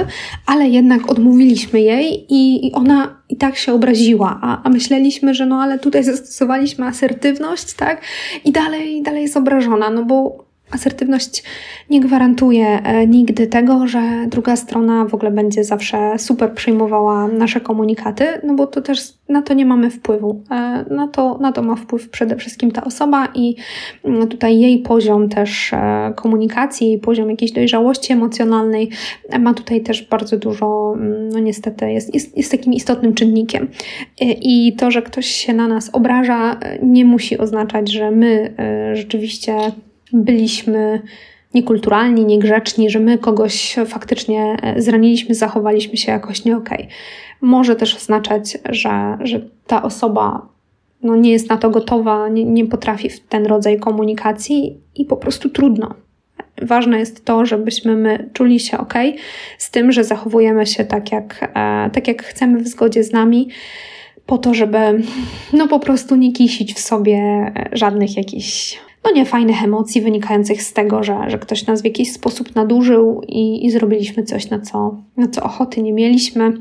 ale 0.46 0.68
jednak 0.68 1.10
odmówiliśmy 1.10 1.80
jej 1.80 2.26
i, 2.28 2.66
i 2.66 2.72
ona 2.72 3.22
i 3.28 3.36
tak 3.36 3.56
się 3.56 3.72
obraziła, 3.72 4.38
a, 4.42 4.62
a 4.62 4.68
myśleliśmy, 4.68 5.34
że 5.34 5.46
no 5.46 5.56
ale 5.56 5.78
tutaj 5.78 6.04
zastosowaliśmy 6.04 6.86
asertywność, 6.86 7.72
tak? 7.72 8.02
I 8.44 8.52
dalej, 8.52 9.02
dalej 9.02 9.22
jest 9.22 9.36
obrażona, 9.36 9.90
no 9.90 10.04
bo 10.04 10.44
Asertywność 10.72 11.42
nie 11.90 12.00
gwarantuje 12.00 12.66
e, 12.66 13.06
nigdy 13.06 13.46
tego, 13.46 13.86
że 13.86 14.26
druga 14.26 14.56
strona 14.56 15.04
w 15.04 15.14
ogóle 15.14 15.30
będzie 15.30 15.64
zawsze 15.64 16.18
super 16.18 16.52
przyjmowała 16.52 17.28
nasze 17.28 17.60
komunikaty, 17.60 18.24
no 18.44 18.54
bo 18.54 18.66
to 18.66 18.82
też 18.82 19.12
na 19.28 19.42
to 19.42 19.54
nie 19.54 19.66
mamy 19.66 19.90
wpływu. 19.90 20.42
E, 20.50 20.84
na 20.90 21.08
to, 21.08 21.38
na 21.38 21.52
to 21.52 21.62
ma 21.62 21.76
wpływ 21.76 22.10
przede 22.10 22.36
wszystkim 22.36 22.70
ta 22.70 22.84
osoba 22.84 23.28
i 23.34 23.56
mm, 24.04 24.28
tutaj 24.28 24.58
jej 24.58 24.78
poziom 24.78 25.28
też 25.28 25.72
e, 25.72 26.12
komunikacji, 26.16 26.88
jej 26.88 26.98
poziom 26.98 27.30
jakiejś 27.30 27.52
dojrzałości 27.52 28.12
emocjonalnej 28.12 28.90
ma 29.38 29.54
tutaj 29.54 29.80
też 29.80 30.08
bardzo 30.08 30.36
dużo, 30.36 30.94
mm, 30.96 31.28
no 31.28 31.38
niestety 31.38 31.92
jest, 31.92 32.14
jest, 32.14 32.36
jest 32.36 32.50
takim 32.50 32.72
istotnym 32.72 33.14
czynnikiem. 33.14 33.68
I 34.20 34.76
to, 34.78 34.90
że 34.90 35.02
ktoś 35.02 35.26
się 35.26 35.52
na 35.52 35.68
nas 35.68 35.90
obraża, 35.92 36.56
nie 36.82 37.04
musi 37.04 37.38
oznaczać, 37.38 37.92
że 37.92 38.10
my 38.10 38.54
rzeczywiście 38.92 39.56
byliśmy 40.12 41.02
niekulturalni, 41.54 42.24
niegrzeczni, 42.24 42.90
że 42.90 43.00
my 43.00 43.18
kogoś 43.18 43.76
faktycznie 43.86 44.56
e, 44.62 44.82
zraniliśmy, 44.82 45.34
zachowaliśmy 45.34 45.96
się 45.96 46.12
jakoś 46.12 46.44
nie 46.44 46.56
okej. 46.56 46.78
Okay. 46.78 46.88
Może 47.40 47.76
też 47.76 47.96
oznaczać, 47.96 48.58
że, 48.70 49.18
że 49.20 49.40
ta 49.66 49.82
osoba 49.82 50.48
no, 51.02 51.16
nie 51.16 51.32
jest 51.32 51.48
na 51.48 51.56
to 51.56 51.70
gotowa, 51.70 52.28
nie, 52.28 52.44
nie 52.44 52.66
potrafi 52.66 53.08
w 53.08 53.20
ten 53.20 53.46
rodzaj 53.46 53.78
komunikacji 53.78 54.80
i 54.94 55.04
po 55.04 55.16
prostu 55.16 55.48
trudno. 55.48 55.94
Ważne 56.62 56.98
jest 56.98 57.24
to, 57.24 57.46
żebyśmy 57.46 57.96
my 57.96 58.30
czuli 58.32 58.60
się 58.60 58.78
ok, 58.78 58.94
z 59.58 59.70
tym, 59.70 59.92
że 59.92 60.04
zachowujemy 60.04 60.66
się 60.66 60.84
tak 60.84 61.12
jak, 61.12 61.50
e, 61.54 61.90
tak, 61.90 62.08
jak 62.08 62.22
chcemy 62.22 62.58
w 62.58 62.68
zgodzie 62.68 63.04
z 63.04 63.12
nami, 63.12 63.48
po 64.26 64.38
to, 64.38 64.54
żeby 64.54 65.02
no 65.52 65.68
po 65.68 65.80
prostu 65.80 66.16
nie 66.16 66.32
kisić 66.32 66.74
w 66.74 66.78
sobie 66.78 67.52
żadnych 67.72 68.16
jakichś 68.16 68.78
no 69.04 69.10
niefajnych 69.10 69.64
emocji 69.64 70.00
wynikających 70.00 70.62
z 70.62 70.72
tego, 70.72 71.02
że, 71.02 71.16
że 71.28 71.38
ktoś 71.38 71.66
nas 71.66 71.82
w 71.82 71.84
jakiś 71.84 72.12
sposób 72.12 72.54
nadużył 72.54 73.22
i, 73.28 73.66
i 73.66 73.70
zrobiliśmy 73.70 74.22
coś, 74.22 74.50
na 74.50 74.58
co, 74.58 74.96
na 75.16 75.28
co 75.28 75.42
ochoty 75.42 75.82
nie 75.82 75.92
mieliśmy. 75.92 76.52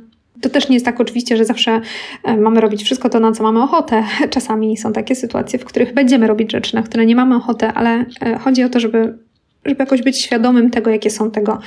To 0.41 0.49
też 0.49 0.69
nie 0.69 0.73
jest 0.73 0.86
tak 0.86 1.01
oczywiście, 1.01 1.38
że 1.38 1.45
zawsze 1.45 1.82
e, 2.23 2.38
mamy 2.38 2.62
robić 2.62 2.84
wszystko 2.84 3.10
to, 3.10 3.19
na 3.19 3.32
co 3.32 3.43
mamy 3.43 3.63
ochotę. 3.63 4.04
Czasami 4.30 4.77
są 4.77 4.93
takie 4.93 5.15
sytuacje, 5.15 5.60
w 5.60 5.65
których 5.65 5.93
będziemy 5.93 6.27
robić 6.27 6.51
rzeczy, 6.51 6.75
na 6.75 6.84
które 6.84 7.06
nie 7.06 7.15
mamy 7.15 7.36
ochoty, 7.36 7.67
ale 7.67 8.06
e, 8.21 8.38
chodzi 8.38 8.63
o 8.63 8.69
to, 8.69 8.80
żeby, 8.80 9.17
żeby 9.65 9.80
jakoś 9.80 10.01
być 10.01 10.17
świadomym 10.17 10.69
tego, 10.69 10.89
jakie 10.89 11.10
są 11.10 11.32
tego 11.32 11.60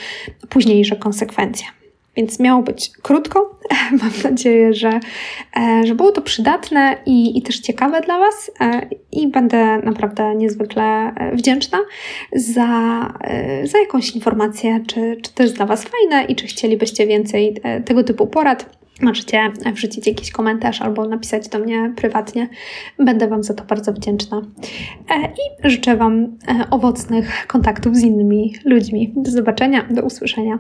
późniejsze 0.49 0.97
konsekwencje. 0.97 1.67
Więc 2.17 2.41
miało 2.41 2.63
być 2.63 2.91
krótko. 3.03 3.59
Mam 4.03 4.11
nadzieję, 4.25 4.75
że, 4.75 5.01
e, 5.57 5.87
że 5.87 5.95
było 5.95 6.13
to 6.13 6.23
przydatne 6.23 6.97
i, 7.07 7.39
i 7.39 7.43
też 7.43 7.61
ciekawe 7.61 8.01
dla 8.01 8.19
Was. 8.19 8.51
E, 8.61 8.89
I 9.13 9.29
będę 9.29 9.79
naprawdę 9.79 10.35
niezwykle 10.35 10.83
e, 10.83 11.37
wdzięczna 11.37 11.79
za, 12.33 12.69
za 13.65 13.79
jakąś 13.79 14.11
informację, 14.11 14.81
czy, 14.87 15.17
czy 15.23 15.35
to 15.35 15.43
jest 15.43 15.57
dla 15.57 15.67
Was 15.67 15.85
fajne 15.85 16.25
i 16.25 16.37
czy 16.37 16.47
chcielibyście 16.47 17.07
więcej 17.07 17.61
tego 17.85 18.05
typu 18.05 18.27
porad. 18.27 18.85
Możecie 19.03 19.53
wrzucić 19.73 20.07
jakiś 20.07 20.31
komentarz 20.31 20.83
albo 20.83 21.09
napisać 21.09 21.49
do 21.49 21.59
mnie 21.59 21.93
prywatnie. 21.97 22.49
Będę 22.99 23.29
Wam 23.29 23.43
za 23.43 23.55
to 23.55 23.65
bardzo 23.65 23.93
wdzięczna. 23.93 24.43
I 25.11 25.69
życzę 25.69 25.97
Wam 25.97 26.39
owocnych 26.71 27.47
kontaktów 27.47 27.97
z 27.97 28.03
innymi 28.03 28.55
ludźmi. 28.65 29.13
Do 29.17 29.31
zobaczenia, 29.31 29.87
do 29.91 30.03
usłyszenia. 30.03 30.59